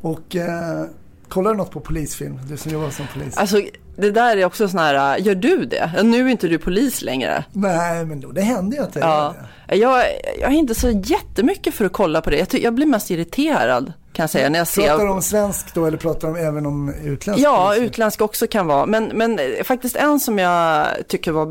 Och 0.00 0.36
eh, 0.36 0.84
kollar 1.28 1.50
du 1.50 1.56
något 1.56 1.70
på 1.70 1.80
polisfilm? 1.80 2.38
Du 2.48 2.56
som 2.56 2.72
jobbar 2.72 2.90
som 2.90 3.06
polis. 3.14 3.36
Alltså 3.36 3.62
det 3.96 4.10
där 4.10 4.36
är 4.36 4.44
också 4.44 4.68
sån 4.68 4.78
här, 4.78 5.18
gör 5.18 5.34
du 5.34 5.64
det? 5.64 6.02
Nu 6.02 6.26
är 6.26 6.30
inte 6.30 6.48
du 6.48 6.58
polis 6.58 7.02
längre. 7.02 7.44
Nej, 7.52 8.04
men 8.04 8.20
då, 8.20 8.32
det 8.32 8.40
händer 8.42 8.76
ju 8.76 8.82
att 8.82 8.94
jag 8.96 9.04
Ja. 9.04 9.34
gör 9.34 9.42
det. 9.68 9.76
Jag, 9.76 10.04
jag 10.40 10.50
är 10.52 10.56
inte 10.56 10.74
så 10.74 10.90
jättemycket 10.90 11.74
för 11.74 11.84
att 11.84 11.92
kolla 11.92 12.20
på 12.20 12.30
det. 12.30 12.36
Jag, 12.52 12.60
jag 12.62 12.74
blir 12.74 12.86
mest 12.86 13.10
irriterad 13.10 13.92
kan 14.12 14.22
jag 14.22 14.30
säga 14.30 14.48
när 14.48 14.58
jag 14.58 14.68
ser. 14.68 14.88
Pratar 14.88 15.04
du 15.04 15.10
om 15.10 15.22
svensk 15.22 15.74
då 15.74 15.86
eller 15.86 15.98
pratar 15.98 16.32
du 16.34 16.40
även 16.40 16.66
om 16.66 16.94
utländsk 17.04 17.44
Ja, 17.44 17.64
polisfilm? 17.66 17.86
utländsk 17.86 18.20
också 18.20 18.46
kan 18.46 18.66
vara. 18.66 18.86
Men, 18.86 19.04
men 19.14 19.38
eh, 19.38 19.44
faktiskt 19.64 19.96
en 19.96 20.20
som 20.20 20.38
jag 20.38 20.86
tycker 21.08 21.32
var, 21.32 21.46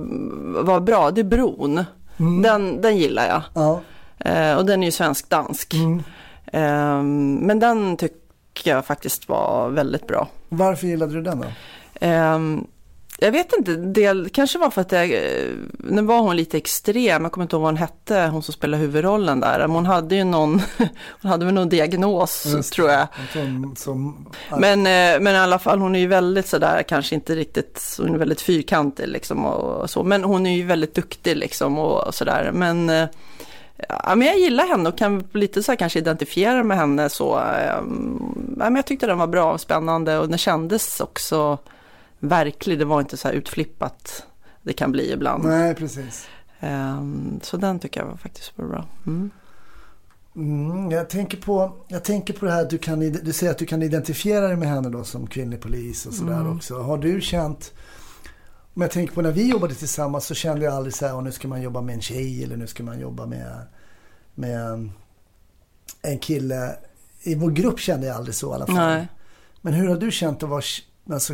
var 0.64 0.80
bra, 0.80 1.12
det 1.12 1.22
är 1.22 1.26
Bron. 1.26 1.84
Den, 2.44 2.82
den 2.82 2.98
gillar 2.98 3.28
jag. 3.28 3.42
Ja. 3.54 3.82
Eh, 4.26 4.58
och 4.58 4.66
den 4.66 4.84
är 4.84 4.88
ju 4.88 4.92
svensk-dansk. 4.92 5.74
Mm. 5.74 6.04
Ehm, 6.54 7.36
men 7.36 7.60
den 7.60 7.98
tycker 7.98 8.72
jag 8.72 8.86
faktiskt 8.86 9.30
var 9.30 9.70
väldigt 9.70 10.08
bra. 10.08 10.28
Varför 10.50 10.88
gillade 10.88 11.14
du 11.14 11.22
den 11.22 11.40
då? 11.40 11.48
Ehm, 12.00 12.68
jag 13.24 13.32
vet 13.32 13.54
inte, 13.58 13.76
det 13.76 14.34
kanske 14.34 14.60
var 14.60 14.70
för 14.70 14.82
att 14.82 14.92
jag, 14.92 15.12
eh, 15.12 15.52
nu 15.78 16.02
var 16.02 16.20
hon 16.20 16.36
lite 16.36 16.58
extrem, 16.58 17.24
jag 17.24 17.32
kommer 17.32 17.46
inte 17.46 17.56
ihåg 17.56 17.62
vad 17.62 17.72
hon 17.72 17.78
hette, 17.78 18.30
hon 18.32 18.44
som 18.44 18.54
spelade 18.54 18.84
huvudrollen 18.84 19.40
där. 19.40 19.60
Men 19.60 19.72
hon 19.72 19.86
hade 19.86 20.16
ju 20.16 20.24
någon, 20.24 20.62
hon 21.22 21.32
hade 21.32 21.46
väl 21.46 21.54
någon 21.54 21.70
diagnos 21.70 22.46
Just 22.46 22.74
tror 22.74 22.90
jag. 22.90 23.08
Som, 23.34 23.76
som, 23.78 24.30
Men, 24.58 24.80
eh, 24.80 25.20
men 25.22 25.36
i 25.36 25.38
alla 25.38 25.60
fall, 25.60 25.80
hon 25.80 25.96
är 25.96 26.00
ju 26.00 26.08
väldigt 26.08 26.48
sådär, 26.48 26.84
kanske 26.84 27.16
inte 27.16 27.36
riktigt, 27.36 27.98
hon 27.98 28.14
är 28.14 28.18
väldigt 28.18 28.42
fyrkantig 28.42 29.08
liksom 29.08 29.46
och 29.46 29.90
så. 29.90 30.04
Men 30.04 30.24
hon 30.24 30.46
är 30.46 30.56
ju 30.56 30.64
väldigt 30.64 30.96
duktig 30.96 31.38
liksom 31.38 31.80
och, 31.80 32.08
och 32.08 32.16
sådär. 32.16 32.52
Men, 32.54 32.90
eh, 32.90 33.08
ja, 33.90 34.16
men 34.16 34.28
jag 34.28 34.40
gillar 34.40 34.68
henne 34.68 34.90
och 34.90 34.98
kan 34.98 35.24
lite 35.34 35.64
så 35.64 35.72
här 35.72 35.78
kanske 35.78 36.00
identifiera 36.00 36.64
med 36.64 36.78
henne 36.78 37.10
så. 37.10 37.40
Eh, 37.40 37.66
ja, 37.66 37.82
men 38.56 38.76
jag 38.76 38.86
tyckte 38.86 39.08
den 39.08 39.18
var 39.18 39.28
bra 39.28 39.54
och 39.54 39.62
spännande 39.62 40.18
och 40.20 40.30
den 40.30 40.38
kändes 40.38 41.00
också 41.00 41.58
verklig. 42.20 42.80
Det 42.80 42.86
var 42.86 43.00
inte 43.00 43.18
så 43.18 43.28
här 43.28 43.36
utflippat 43.36 44.26
det 44.62 44.74
kan 44.74 44.92
bli 44.92 45.12
ibland. 45.12 45.44
nej, 45.46 45.76
precis. 45.76 46.28
Eh, 46.60 47.02
så 47.42 47.58
den 47.58 47.80
tycker 47.80 48.00
jag 48.00 48.08
var 48.08 48.18
faktiskt 48.18 48.54
var 48.56 48.66
bra. 48.66 48.86
Mm. 49.08 49.32
Mm, 50.36 50.92
jag, 50.92 51.10
tänker 51.10 51.38
på, 51.38 51.74
jag 51.88 52.04
tänker 52.04 52.34
på 52.34 52.46
det 52.46 52.52
här 52.52 52.62
att 52.62 52.70
du, 52.70 52.78
kan, 52.78 53.00
du 53.00 53.34
säger 53.34 53.52
att 53.52 53.58
du 53.58 53.66
kan 53.66 53.84
identifiera 53.84 54.48
dig 54.48 54.56
med 54.58 54.68
henne 54.70 54.90
då 54.90 55.04
som 55.04 55.28
kvinnlig 55.28 55.62
polis 55.62 56.06
och 56.06 56.14
sådär 56.14 56.34
Mm. 56.40 56.56
också. 56.56 56.80
Har 56.82 56.98
du 56.98 57.22
känt, 57.22 57.74
om 58.82 58.84
jag 58.84 58.92
tänker 58.92 59.14
på 59.14 59.22
när 59.22 59.32
vi 59.32 59.50
jobbade 59.50 59.74
tillsammans 59.76 60.26
så 60.26 60.34
kände 60.36 60.66
jag 60.66 60.74
aldrig 60.74 60.94
så 60.94 61.06
här, 61.08 61.16
"Åh, 61.16 61.24
nu 61.24 61.32
ska 61.32 61.48
man 61.48 61.62
jobba 61.62 61.82
med 61.82 61.96
en 61.96 62.02
tjej 62.02 62.44
eller 62.44 62.58
nu 62.58 62.68
ska 62.68 62.84
man 62.84 63.00
jobba 63.00 63.26
med, 63.26 63.62
med 64.36 64.90
en 66.02 66.20
kille. 66.20 66.76
I 67.22 67.36
vår 67.36 67.52
grupp 67.52 67.80
kände 67.80 68.08
jag 68.08 68.16
aldrig 68.16 68.36
så 68.36 68.52
i 68.52 68.56
alla 68.56 68.66
fall. 68.66 68.76
Nej. 68.76 69.08
Men 69.62 69.74
hur 69.74 69.88
har 69.88 69.96
du 69.96 70.12
känt 70.12 70.44
att 70.44 70.50
vara 70.50 70.62
alltså, 71.12 71.34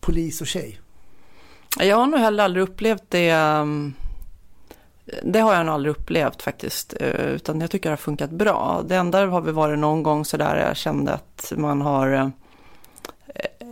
polis 0.00 0.40
och 0.40 0.46
tjej? 0.46 0.80
Jag 1.78 1.96
har 1.96 2.06
nog 2.06 2.20
heller 2.20 2.44
aldrig 2.44 2.62
upplevt 2.62 3.04
det. 3.08 3.34
um, 3.34 3.94
Det 5.22 5.38
har 5.40 5.54
jag 5.54 5.66
nog 5.66 5.74
aldrig 5.74 5.90
upplevt 5.90 6.42
faktiskt. 6.42 6.94
eh, 7.00 7.08
Utan 7.26 7.60
jag 7.60 7.70
tycker 7.70 7.88
det 7.88 7.92
har 7.92 7.96
funkat 7.96 8.30
bra. 8.30 8.82
Det 8.86 8.96
enda 8.96 9.26
har 9.26 9.40
väl 9.40 9.54
varit 9.54 9.78
någon 9.78 10.02
gång 10.02 10.24
sådär 10.24 10.56
jag 10.66 10.76
kände 10.76 11.12
att 11.14 11.52
man 11.56 11.80
har 11.80 12.12
eh, 12.14 12.28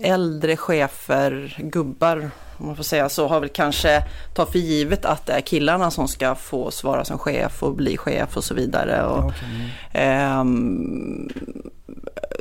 äldre 0.03 0.57
chefer, 0.57 1.57
gubbar 1.63 2.31
om 2.57 2.67
man 2.67 2.77
får 2.77 2.85
säga 2.85 3.09
så, 3.09 3.29
har 3.29 3.41
väl 3.41 3.49
kanske 3.49 4.03
tagit 4.35 4.53
för 4.53 4.59
givet 4.59 5.05
att 5.05 5.27
det 5.27 5.33
är 5.33 5.41
killarna 5.41 5.91
som 5.91 6.09
ska 6.09 6.35
få 6.35 6.71
svara 6.71 7.05
som 7.05 7.19
chef 7.19 7.63
och 7.63 7.75
bli 7.75 7.97
chef 7.97 8.37
och 8.37 8.45
så 8.45 8.55
vidare. 8.55 9.07
Och, 9.07 9.23
Okay. 9.23 9.71
Ehm, 9.93 11.29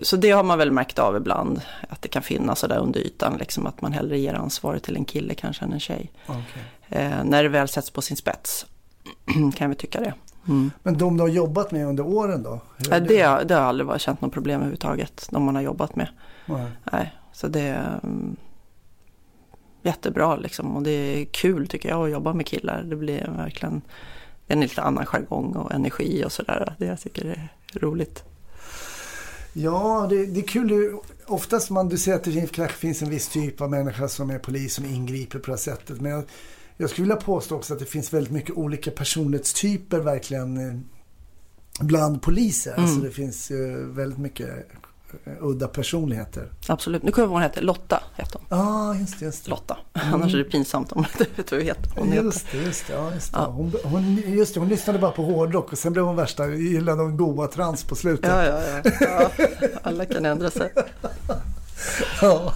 så 0.02 0.16
det 0.16 0.32
har 0.32 0.44
man 0.44 0.58
väl 0.58 0.72
märkt 0.72 1.00
av 1.00 1.18
ibland, 1.18 1.62
att 1.90 2.02
det 2.02 2.08
kan 2.08 2.22
finnas 2.22 2.60
sådär 2.60 2.78
under 2.78 3.00
ytan, 3.00 3.38
liksom 3.40 3.68
att 3.68 3.82
man 3.82 3.94
hellre 3.94 4.20
ger 4.20 4.34
ansvaret 4.34 4.84
till 4.84 4.96
en 4.96 5.06
kille 5.06 5.34
kanske 5.34 5.66
än 5.66 5.74
en 5.74 5.80
tjej. 5.80 6.12
Okay. 6.28 6.64
Eh, 6.90 7.24
när 7.24 7.44
det 7.44 7.50
väl 7.50 7.68
sätts 7.68 7.90
på 7.90 8.02
sin 8.02 8.18
spets, 8.18 8.66
kan 9.56 9.70
väl 9.70 9.78
tycka 9.78 10.00
det. 10.00 10.14
Mm. 10.48 10.72
Men 10.84 10.98
de 10.98 11.18
du 11.18 11.24
har 11.24 11.30
jobbat 11.30 11.72
med 11.72 11.88
under 11.88 12.08
åren 12.08 12.44
då? 12.44 12.60
Ja, 12.78 13.00
det, 13.00 13.44
det 13.44 13.54
har 13.54 13.62
aldrig 13.62 13.88
varit 13.88 14.02
känt 14.02 14.22
något 14.22 14.34
problem 14.34 14.56
överhuvudtaget, 14.56 15.28
de 15.32 15.44
man 15.44 15.56
har 15.56 15.62
jobbat 15.62 15.96
med. 15.96 16.08
Nej. 16.46 16.72
Nej, 16.92 17.14
så 17.34 17.48
det 17.48 17.68
mm, 18.04 18.36
jättebra 19.82 20.36
liksom 20.36 20.76
och 20.76 20.84
det 20.84 20.92
är 20.92 21.26
kul 21.26 21.68
tycker 21.68 21.90
jag 21.90 22.06
att 22.06 22.12
jobba 22.12 22.34
med 22.34 22.46
killar. 22.46 22.84
Det 22.84 22.96
blir 22.96 23.34
verkligen 23.38 23.82
en 24.48 24.60
lite 24.60 24.82
annan 24.82 25.06
jargong 25.06 25.56
och 25.56 25.72
energi 25.72 26.24
och 26.26 26.32
sådär. 26.32 26.76
Det 26.78 26.86
jag 26.86 27.00
tycker 27.00 27.26
är 27.26 27.50
roligt. 27.74 28.24
Ja, 29.54 30.08
det, 30.10 30.26
det 30.26 30.40
är 30.40 30.48
kul. 30.48 30.68
Det, 30.68 30.92
oftast 31.26 31.70
man, 31.70 31.90
du 31.90 31.98
säger 31.98 32.18
att 32.18 32.24
det 32.24 32.32
finns, 32.32 32.52
kanske 32.52 32.78
finns 32.78 33.02
en 33.02 33.10
viss 33.10 33.28
typ 33.28 33.62
av 33.62 33.70
människa 33.70 34.08
som 34.08 34.30
är 34.30 34.40
polis 34.40 34.74
som 34.74 34.86
ingriper 34.86 35.40
på 35.40 35.46
det 35.46 35.52
här 35.52 35.58
sättet. 35.58 36.02
Men 36.02 36.12
jag, 36.12 36.24
jag 36.78 36.90
skulle 36.90 37.04
vilja 37.04 37.22
påstå 37.22 37.56
också 37.56 37.74
att 37.74 37.80
det 37.80 37.86
finns 37.86 38.14
väldigt 38.14 38.34
mycket 38.34 38.58
olika 38.58 38.92
personlighetstyper 38.92 40.00
verkligen 40.00 40.58
eh, 40.58 40.76
bland 41.80 42.22
poliser. 42.22 42.74
Mm. 42.74 42.84
Alltså 42.84 43.02
det 43.02 43.12
finns 43.12 43.52
ju 43.52 43.92
väldigt 43.92 44.20
mycket 44.20 44.50
eh, 44.50 44.81
udda 45.40 45.68
personligheter. 45.68 46.52
Absolut. 46.68 47.04
Nu 47.04 47.12
kommer 47.12 47.24
jag 47.24 47.28
ihåg 47.28 47.34
vad 47.34 47.42
hon 47.42 47.50
heter. 47.50 47.62
Lotta 47.62 48.04
heter 48.16 48.40
hon. 48.40 48.58
Ja, 48.58 48.90
ah, 48.90 48.96
just 48.96 49.20
det. 49.20 49.26
Just 49.26 49.46
det. 49.46 49.50
Lotta. 49.52 49.78
Annars 49.94 50.34
är 50.34 50.38
det 50.38 50.44
pinsamt 50.44 50.92
om 50.92 51.02
du 51.02 51.24
inte 51.24 51.36
vet 51.36 51.52
vad 51.52 51.60
hon 51.60 51.68
heter. 51.68 51.92
Hon 51.96 52.12
heter. 52.12 52.24
Just 52.24 52.52
det, 52.52 52.58
just 52.58 52.88
det. 52.88 52.94
Ja, 52.94 53.14
just 53.14 53.34
det. 53.34 53.40
Ja. 53.40 53.46
Hon, 53.46 53.74
hon, 53.84 54.16
just 54.28 54.54
det. 54.54 54.60
Hon 54.60 54.70
lyssnade 54.70 55.00
bara 55.00 55.12
på 55.12 55.24
hårdrock 55.24 55.72
och 55.72 55.78
sen 55.78 55.94
blev 55.94 56.06
hon 56.06 56.16
värsta, 56.16 56.48
gillade 56.48 57.02
hon 57.02 57.18
goa 57.18 57.48
trans 57.48 57.84
på 57.84 57.96
slutet. 57.96 58.30
Ja, 58.30 58.46
ja, 58.46 58.82
ja, 58.84 58.92
ja. 59.00 59.68
Alla 59.84 60.06
kan 60.06 60.26
ändra 60.26 60.50
sig. 60.50 60.74
Ja. 62.22 62.54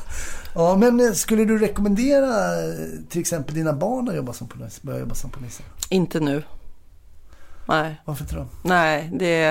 ja, 0.56 0.76
men 0.78 1.00
eh, 1.00 1.12
skulle 1.12 1.46
du 1.46 1.58
rekommendera 1.58 2.54
eh, 2.63 2.76
till 3.10 3.22
exempel 3.22 3.56
dina 3.56 3.74
barn 3.74 4.10
att 4.10 4.15
jobba 4.15 4.34
som 4.34 4.48
polis, 4.48 4.82
börja 4.82 5.00
jobba 5.00 5.15
som 5.15 5.30
poliser? 5.30 5.65
Inte 5.89 6.20
nu. 6.20 6.44
Nej, 7.68 8.02
Varför 8.06 8.24
inte 8.24 8.36
då? 8.36 8.46
nej, 8.62 9.10
det, 9.13 9.50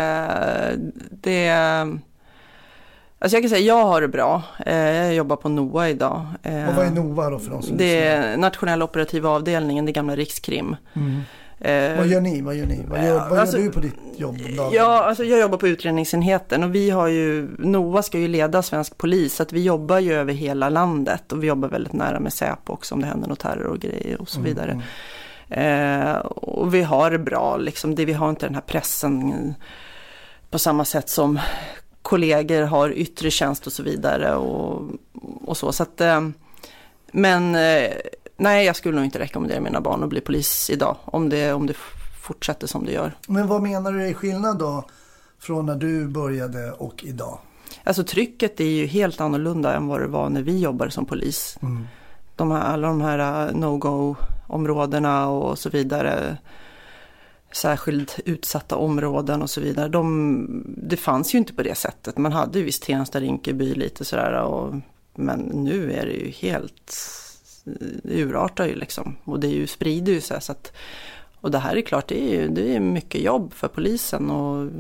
det, 1.11 1.49
alltså 3.25 3.37
jag 3.37 3.43
kan 3.43 3.51
säga 3.51 3.61
jag 3.67 3.85
har 3.87 4.01
det 4.01 4.09
bra. 4.09 4.43
Eh, 4.67 4.77
Jag 4.79 5.15
jobbar 5.15 5.37
på 5.37 5.49
NOA 5.49 5.89
idag. 5.89 6.27
Och 6.43 6.75
vad 6.77 6.87
är 6.87 6.91
NOVA 6.91 7.31
då 7.31 7.39
för 7.39 7.51
de 7.51 7.63
som 7.63 7.77
Det 7.77 8.05
är 8.05 8.37
nationella 8.37 8.85
operativa 8.85 9.29
avdelningen, 9.29 9.87
det 9.87 9.93
gamla 9.93 10.17
Rikskrim. 10.17 10.77
Mm. 10.95 11.21
Eh, 11.61 11.97
Vad 11.99 12.07
gör 12.07 12.21
ni? 12.21 12.41
Vad 12.41 12.55
gör 12.55 12.67
ni? 12.67 12.85
Vad 12.89 13.05
gör, 13.05 13.29
vad 13.31 13.39
alltså- 13.39 13.57
gör 13.59 13.65
du 13.65 13.71
på 13.73 13.81
ditt 13.81 13.95
jobb 14.17 14.39
dagen? 14.57 14.71
Ja, 14.73 15.05
alltså 15.05 15.25
jag 15.25 15.41
jobbar 15.41 15.59
på 15.59 15.69
utredningsenheten 15.69 16.65
och 16.65 16.75
vi 16.75 16.91
har 16.91 17.07
ju, 17.09 17.49
NOA 17.59 18.03
ska 18.03 18.19
ju 18.19 18.29
leda 18.29 18.63
svensk 18.63 18.99
polis, 18.99 19.35
så 19.35 19.43
att 19.43 19.53
vi 19.53 19.63
jobbar 19.63 19.99
ju 19.99 20.15
över 20.15 20.33
hela 20.33 20.69
landet 20.69 21.33
och 21.33 21.43
vi 21.43 21.47
jobbar 21.47 21.69
väldigt 21.69 21.93
nära 21.93 22.21
med 22.21 22.33
Säpo 22.33 22.73
också 22.73 22.95
om 22.95 23.01
det 23.01 23.07
händer 23.07 23.29
något 23.29 23.39
terror 23.41 23.67
och 23.67 23.79
grejer 23.81 24.21
och 24.21 24.29
så 24.29 24.39
Mm, 24.41 24.51
vidare. 24.51 24.71
mm. 24.71 24.83
Eh, 25.51 26.17
och 26.27 26.75
vi 26.75 26.83
har 26.83 27.11
det 27.11 27.19
bra, 27.19 27.57
liksom, 27.57 27.95
det, 27.95 28.05
vi 28.05 28.13
har 28.13 28.31
inte 28.31 28.47
den 28.47 28.55
här 28.55 28.63
pressen 28.63 29.55
på 30.51 30.59
samma 30.59 30.85
sätt 30.85 31.09
som 31.09 31.39
kollegor 32.05 32.63
har 32.63 32.91
yttre 32.91 33.31
tjänst 33.31 33.67
och 33.67 33.73
så 33.73 33.83
vidare 33.83 34.35
och, 34.35 34.83
och 35.45 35.57
så. 35.57 35.73
så 35.73 35.83
att, 35.83 36.01
eh, 36.01 36.29
men 37.13 37.55
eh, 37.55 37.93
nej, 38.37 38.67
jag 38.67 38.77
skulle 38.77 38.97
nog 38.97 39.05
inte 39.05 39.19
rekommendera 39.19 39.61
mina 39.61 39.81
barn 39.81 40.03
att 40.03 40.09
bli 40.09 40.21
polis 40.21 40.71
idag 40.71 40.97
om 41.05 41.29
det, 41.29 41.53
om 41.53 41.67
det 41.67 41.75
fortsätter 42.23 42.67
som 42.67 42.85
det 42.85 42.93
gör. 42.93 43.13
Men 43.29 43.47
vad 43.47 43.63
menar 43.63 43.93
du 43.93 44.09
är 44.09 44.15
skillnad 44.15 44.59
då 44.59 44.85
från 45.39 45.67
när 45.67 45.77
du 45.77 46.09
började 46.09 46.73
och 46.73 47.05
idag? 47.05 47.39
Alltså 47.85 48.05
trycket 48.05 48.61
är 48.61 48.65
ju 48.65 48.87
helt 48.87 49.21
annorlunda 49.21 49.75
än 49.75 49.87
vad 49.87 50.01
det 50.01 50.07
var 50.07 50.29
när 50.29 50.43
vi 50.43 50.59
jobbade 50.59 50.91
som 50.91 51.07
polis. 51.07 51.59
Mm. 51.63 51.87
De 52.37 52.51
här, 52.51 52.61
alla 52.61 52.89
de 52.89 53.01
här 53.01 53.49
uh, 53.49 53.57
no-go-områdena 53.57 55.29
och 55.29 55.59
så 55.59 55.71
vidare. 55.71 56.37
Särskilt 57.55 58.21
utsatta 58.25 58.77
områden 58.77 59.43
och 59.43 59.51
så 59.51 59.61
vidare. 59.61 59.89
De, 59.89 60.65
det 60.67 60.97
fanns 60.97 61.35
ju 61.35 61.39
inte 61.39 61.53
på 61.53 61.63
det 61.63 61.75
sättet. 61.75 62.19
Man 62.19 62.33
hade 62.33 62.59
ju 62.59 62.65
visst 62.65 62.83
Tensta, 62.83 63.21
Rinkeby 63.21 63.75
lite 63.75 64.05
sådär. 64.05 64.43
Och, 64.43 64.75
men 65.15 65.41
nu 65.41 65.93
är 65.93 66.07
det 66.07 66.13
ju 66.13 66.31
helt, 66.31 66.97
det 68.03 68.23
urartar 68.23 68.67
ju 68.67 68.75
liksom. 68.75 69.17
Och 69.25 69.41
det 69.41 69.47
är 69.47 69.53
ju, 69.53 69.67
sprider 69.67 70.13
ju 70.13 70.21
sig. 70.21 70.43
Så 70.43 70.53
att, 70.53 70.73
och 71.41 71.51
det 71.51 71.59
här 71.59 71.77
är 71.77 71.83
klart, 71.83 72.09
det 72.09 72.23
är 72.23 72.41
ju 72.41 72.49
det 72.49 72.77
är 72.77 72.81
mycket 72.81 73.21
jobb 73.21 73.53
för 73.53 73.69
polisen. 73.69 74.31
Och 74.31 74.71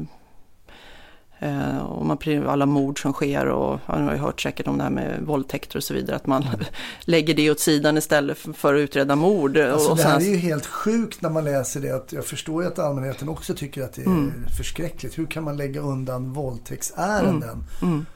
och 1.89 2.07
man, 2.07 2.19
alla 2.49 2.67
mord 2.67 3.03
som 3.03 3.13
sker 3.13 3.47
och 3.47 3.81
ja, 3.87 3.99
ni 3.99 4.05
har 4.05 4.13
ju 4.13 4.19
hört 4.19 4.41
säkert 4.41 4.67
om 4.67 4.79
det 4.79 4.85
här 4.85 4.91
med 4.91 5.21
våldtäkter 5.23 5.77
och 5.77 5.83
så 5.85 5.95
vidare. 5.95 6.17
Att 6.17 6.27
man 6.27 6.45
lägger 7.01 7.35
det 7.35 7.51
åt 7.51 7.61
sidan 7.61 7.97
istället 7.99 8.39
för, 8.39 8.75
att 8.75 8.79
utreda 8.79 9.17
mord. 9.17 9.57
Alltså 9.59 9.91
och 9.91 9.97
det 9.97 10.03
här 10.03 10.21
är 10.21 10.25
ju 10.25 10.37
helt 10.37 10.67
sjukt 10.67 11.23
när 11.23 11.31
man 11.31 11.45
läser 11.45 11.81
det. 11.81 11.91
Att 11.91 12.13
jag 12.13 12.25
förstår 12.25 12.63
ju 12.63 12.69
att 12.69 12.79
allmänheten 12.79 13.29
också 13.29 13.55
tycker 13.55 13.83
att 13.83 13.93
det 13.93 14.03
är 14.03 14.07
Mm. 14.07 14.33
förskräckligt. 14.57 15.19
Hur 15.19 15.27
kan 15.27 15.45
man 15.45 15.57
lägga 15.57 15.81
undan 15.81 16.33
våldtäktsärenden? 16.33 17.65
Mm. 17.83 18.07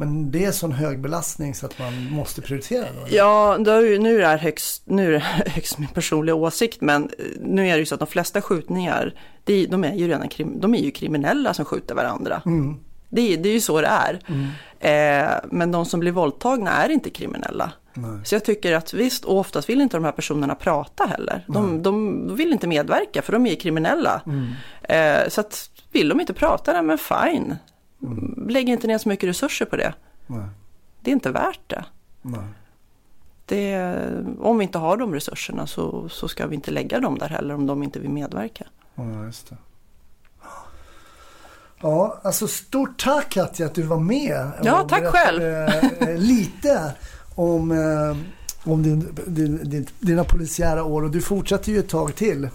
Men 0.00 0.30
det 0.30 0.44
är 0.44 0.52
sån 0.52 0.72
hög 0.72 1.00
belastning 1.00 1.54
så 1.54 1.66
att 1.66 1.78
man 1.78 2.10
måste 2.10 2.42
prioritera 2.42 2.86
då? 3.00 3.06
eller? 3.06 3.16
Ja, 3.16 3.56
då 3.60 3.80
ju, 3.86 3.98
nu 3.98 4.16
är 4.16 4.20
det 4.20 4.26
här 4.26 4.38
högst, 4.38 4.82
nu 4.86 5.06
är 5.08 5.12
det 5.12 5.18
högst 5.50 5.78
min 5.78 5.88
personliga 5.88 6.34
åsikt, 6.34 6.80
men 6.80 7.02
eh, 7.04 7.24
nu 7.40 7.68
är 7.68 7.72
det 7.72 7.78
ju 7.78 7.86
så 7.86 7.94
att 7.94 8.00
de 8.00 8.06
flesta 8.06 8.42
skjutningar, 8.42 9.14
är- 9.46 9.66
de 9.66 9.84
är 9.84 9.94
ju 9.94 10.08
redan 10.08 10.28
krim, 10.28 10.60
de 10.60 10.74
är 10.74 10.78
ju 10.82 10.90
kriminella 10.90 11.54
som 11.54 11.64
skjuter 11.64 11.94
varandra. 11.94 12.42
Mm. 12.46 12.76
Det, 13.08 13.32
är- 13.32 13.36
det 13.36 13.48
är 13.48 13.52
ju 13.52 13.60
så 13.60 13.80
det 13.80 13.86
är. 13.86 14.20
Mm. 14.28 14.46
Eh, 14.80 15.30
men 15.50 15.72
de 15.72 15.84
som 15.86 16.00
blir 16.00 16.12
våldtagna 16.12 16.70
är 16.70 16.88
inte 16.88 17.10
kriminella. 17.10 17.72
Nej. 17.94 18.10
Så 18.24 18.34
jag 18.34 18.44
tycker 18.44 18.72
att 18.74 18.94
visst, 18.94 19.24
och 19.24 19.38
oftast 19.38 19.68
vill 19.68 19.80
inte 19.80 19.96
de 19.96 20.04
här 20.04 20.12
personerna 20.12 20.54
prata 20.54 21.04
heller. 21.06 21.44
De, 21.48 21.82
de, 21.82 22.22
de 22.28 22.36
vill 22.36 22.52
inte 22.52 22.66
medverka 22.66 23.22
för 23.22 23.32
de 23.32 23.46
är 23.46 23.54
kriminella. 23.54 24.22
Mm. 24.26 24.48
Eh, 24.82 25.28
så 25.28 25.40
att 25.40 25.70
vill 25.92 26.08
de 26.08 26.20
inte 26.20 26.32
prata, 26.32 26.72
nej, 26.72 26.82
men 26.82 26.98
fine. 26.98 27.56
Lägg 28.48 28.68
inte 28.68 28.86
ner 28.86 28.98
så 28.98 29.08
mycket 29.08 29.28
resurser 29.28 29.66
på 29.66 29.76
det. 29.76 29.94
Nej. 30.26 30.46
Det 31.00 31.10
är 31.10 31.12
inte 31.12 31.30
värt 31.30 31.60
det. 31.66 31.84
Det 33.46 33.76
om 34.40 34.58
vi 34.58 34.64
inte 34.64 34.78
har 34.78 34.96
de 34.96 35.14
resurserna 35.14 35.66
så, 35.66 36.08
så 36.08 36.28
ska 36.28 36.46
vi 36.46 36.54
inte 36.54 36.70
lägga 36.70 37.00
dem 37.00 37.18
där 37.18 37.28
heller 37.28 37.54
om 37.54 37.66
de 37.66 37.82
inte 37.82 38.00
vill 38.00 38.10
medverka. 38.10 38.66
Ja, 38.94 39.24
just 39.24 39.48
det. 39.48 39.56
Ja, 41.82 42.20
alltså 42.22 42.48
stort 42.48 43.02
tack 43.02 43.28
Katja 43.28 43.66
att 43.66 43.74
du 43.74 43.82
var 43.82 44.00
med. 44.00 44.52
Ja, 44.62 44.86
tack 44.88 45.12
berättade, 45.12 45.66
eh, 46.00 46.16
lite 46.16 46.94
om, 47.34 47.70
eh, 47.70 48.16
om 48.72 48.82
din, 48.82 49.14
din, 49.26 49.70
din, 49.70 49.86
dina 49.98 50.24
polisiära 50.24 50.84
år 50.84 51.02
och 51.02 51.10
du 51.10 51.20
fortsätter 51.22 51.72
ju 51.72 51.78
ett 51.78 51.88
tag 51.88 52.14
till. 52.14 52.48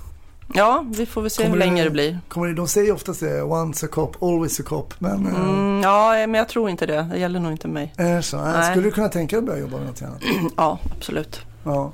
Ja, 0.55 0.85
vi 0.89 1.05
får 1.05 1.21
väl 1.21 1.31
se 1.31 1.43
Kommer 1.43 1.55
hur 1.55 1.59
länge 1.59 1.81
det- 1.81 1.87
det 1.89 1.91
blir. 1.91 2.19
Kommer, 2.27 2.47
det- 2.47 2.53
de 2.53 2.67
säger 2.67 2.91
oftast 2.93 3.19
det, 3.19 3.41
once 3.43 3.85
a 3.85 3.89
cop, 3.91 4.23
always 4.23 4.59
a 4.59 4.63
cop. 4.65 4.93
Men 4.99 5.27
eh, 5.27 5.35
Mm, 5.35 5.81
ja, 5.83 6.09
men 6.11 6.33
jag 6.33 6.49
tror 6.49 6.69
inte 6.69 6.85
det. 6.85 7.07
Det 7.11 7.17
gäller 7.19 7.39
nog 7.39 7.51
inte 7.51 7.67
mig. 7.67 7.93
är 7.97 8.21
så? 8.21 8.37
Nej. 8.41 8.71
Skulle 8.71 8.87
du 8.87 8.91
kunna 8.91 9.09
tänka 9.09 9.35
dig 9.35 9.39
att 9.39 9.45
börja 9.45 9.59
jobba 9.59 9.77
med 9.77 9.85
något 9.87 10.01
annat? 10.01 10.21
Ja, 10.57 10.79
absolut. 10.97 11.39
Ja, 11.63 11.91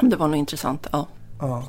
Det 0.00 0.16
var 0.16 0.28
nog 0.28 0.36
intressant. 0.36 0.86
Ja. 0.92 1.06
ja. 1.40 1.64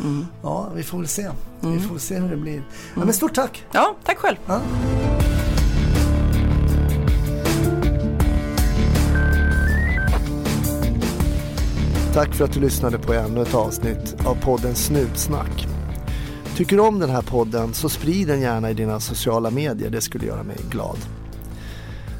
Mm. 0.00 0.26
ja 0.42 0.68
vi 0.74 0.82
får 0.82 0.98
väl 0.98 1.08
se. 1.08 1.30
Vi 1.60 1.80
får 1.80 1.90
väl 1.90 2.00
se 2.00 2.18
hur 2.18 2.30
det 2.30 2.36
blir. 2.36 2.62
Ja, 2.96 3.04
men 3.04 3.12
stort 3.12 3.34
tack! 3.34 3.64
ja, 3.72 3.96
tack 4.04 4.18
själv. 4.18 4.36
Ja. 4.46 4.60
Tack 12.14 12.34
för 12.34 12.44
att 12.44 12.52
du 12.52 12.60
lyssnade 12.60 12.98
på 12.98 13.12
ännu 13.12 13.42
ett 13.42 13.54
avsnitt 13.54 14.16
av 14.26 14.34
podden 14.34 14.74
Snutsnack. 14.74 15.66
Tycker 16.56 16.76
du 16.76 16.82
om 16.82 16.98
den 16.98 17.10
här 17.10 17.22
podden 17.22 17.74
så 17.74 17.88
sprid 17.88 18.28
den 18.28 18.40
gärna 18.40 18.70
i 18.70 18.74
dina 18.74 19.00
sociala 19.00 19.50
medier, 19.50 19.90
det 19.90 20.00
skulle 20.00 20.26
göra 20.26 20.42
mig 20.42 20.56
glad. 20.70 20.96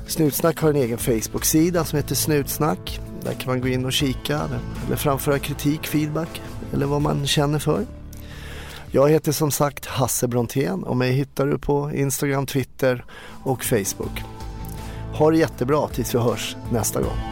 Snutsnack 0.07 0.61
har 0.61 0.71
en 0.71 0.77
egen 0.77 0.99
Facebook-sida 0.99 1.85
som 1.85 1.97
heter 1.97 2.15
Snutsnack. 2.15 3.01
Där 3.23 3.33
kan 3.33 3.53
man 3.53 3.61
gå 3.61 3.69
in 3.69 3.85
och 3.85 3.93
kika 3.93 4.41
eller 4.87 4.97
framföra 4.97 5.39
kritik, 5.39 5.87
feedback 5.87 6.43
eller 6.73 6.87
vad 6.87 7.03
man 7.03 7.27
känner 7.27 7.59
för. 7.59 7.87
Jag 8.91 9.11
heter 9.11 9.33
som 9.33 9.51
sagt 9.51 9.87
Hasse 9.87 10.29
Brontén 10.29 10.83
och 10.83 10.97
mig 10.97 11.13
hittar 11.13 11.47
du 11.47 11.59
på 11.59 11.91
Instagram, 11.95 12.47
Twitter 12.47 13.05
och 13.45 13.65
Facebook. 13.65 14.23
Ha 15.15 15.31
det 15.31 15.39
jättebra 15.39 15.89
tills 15.89 16.15
vi 16.15 16.19
hörs 16.19 16.57
nästa 16.71 17.01
gång. 17.01 17.32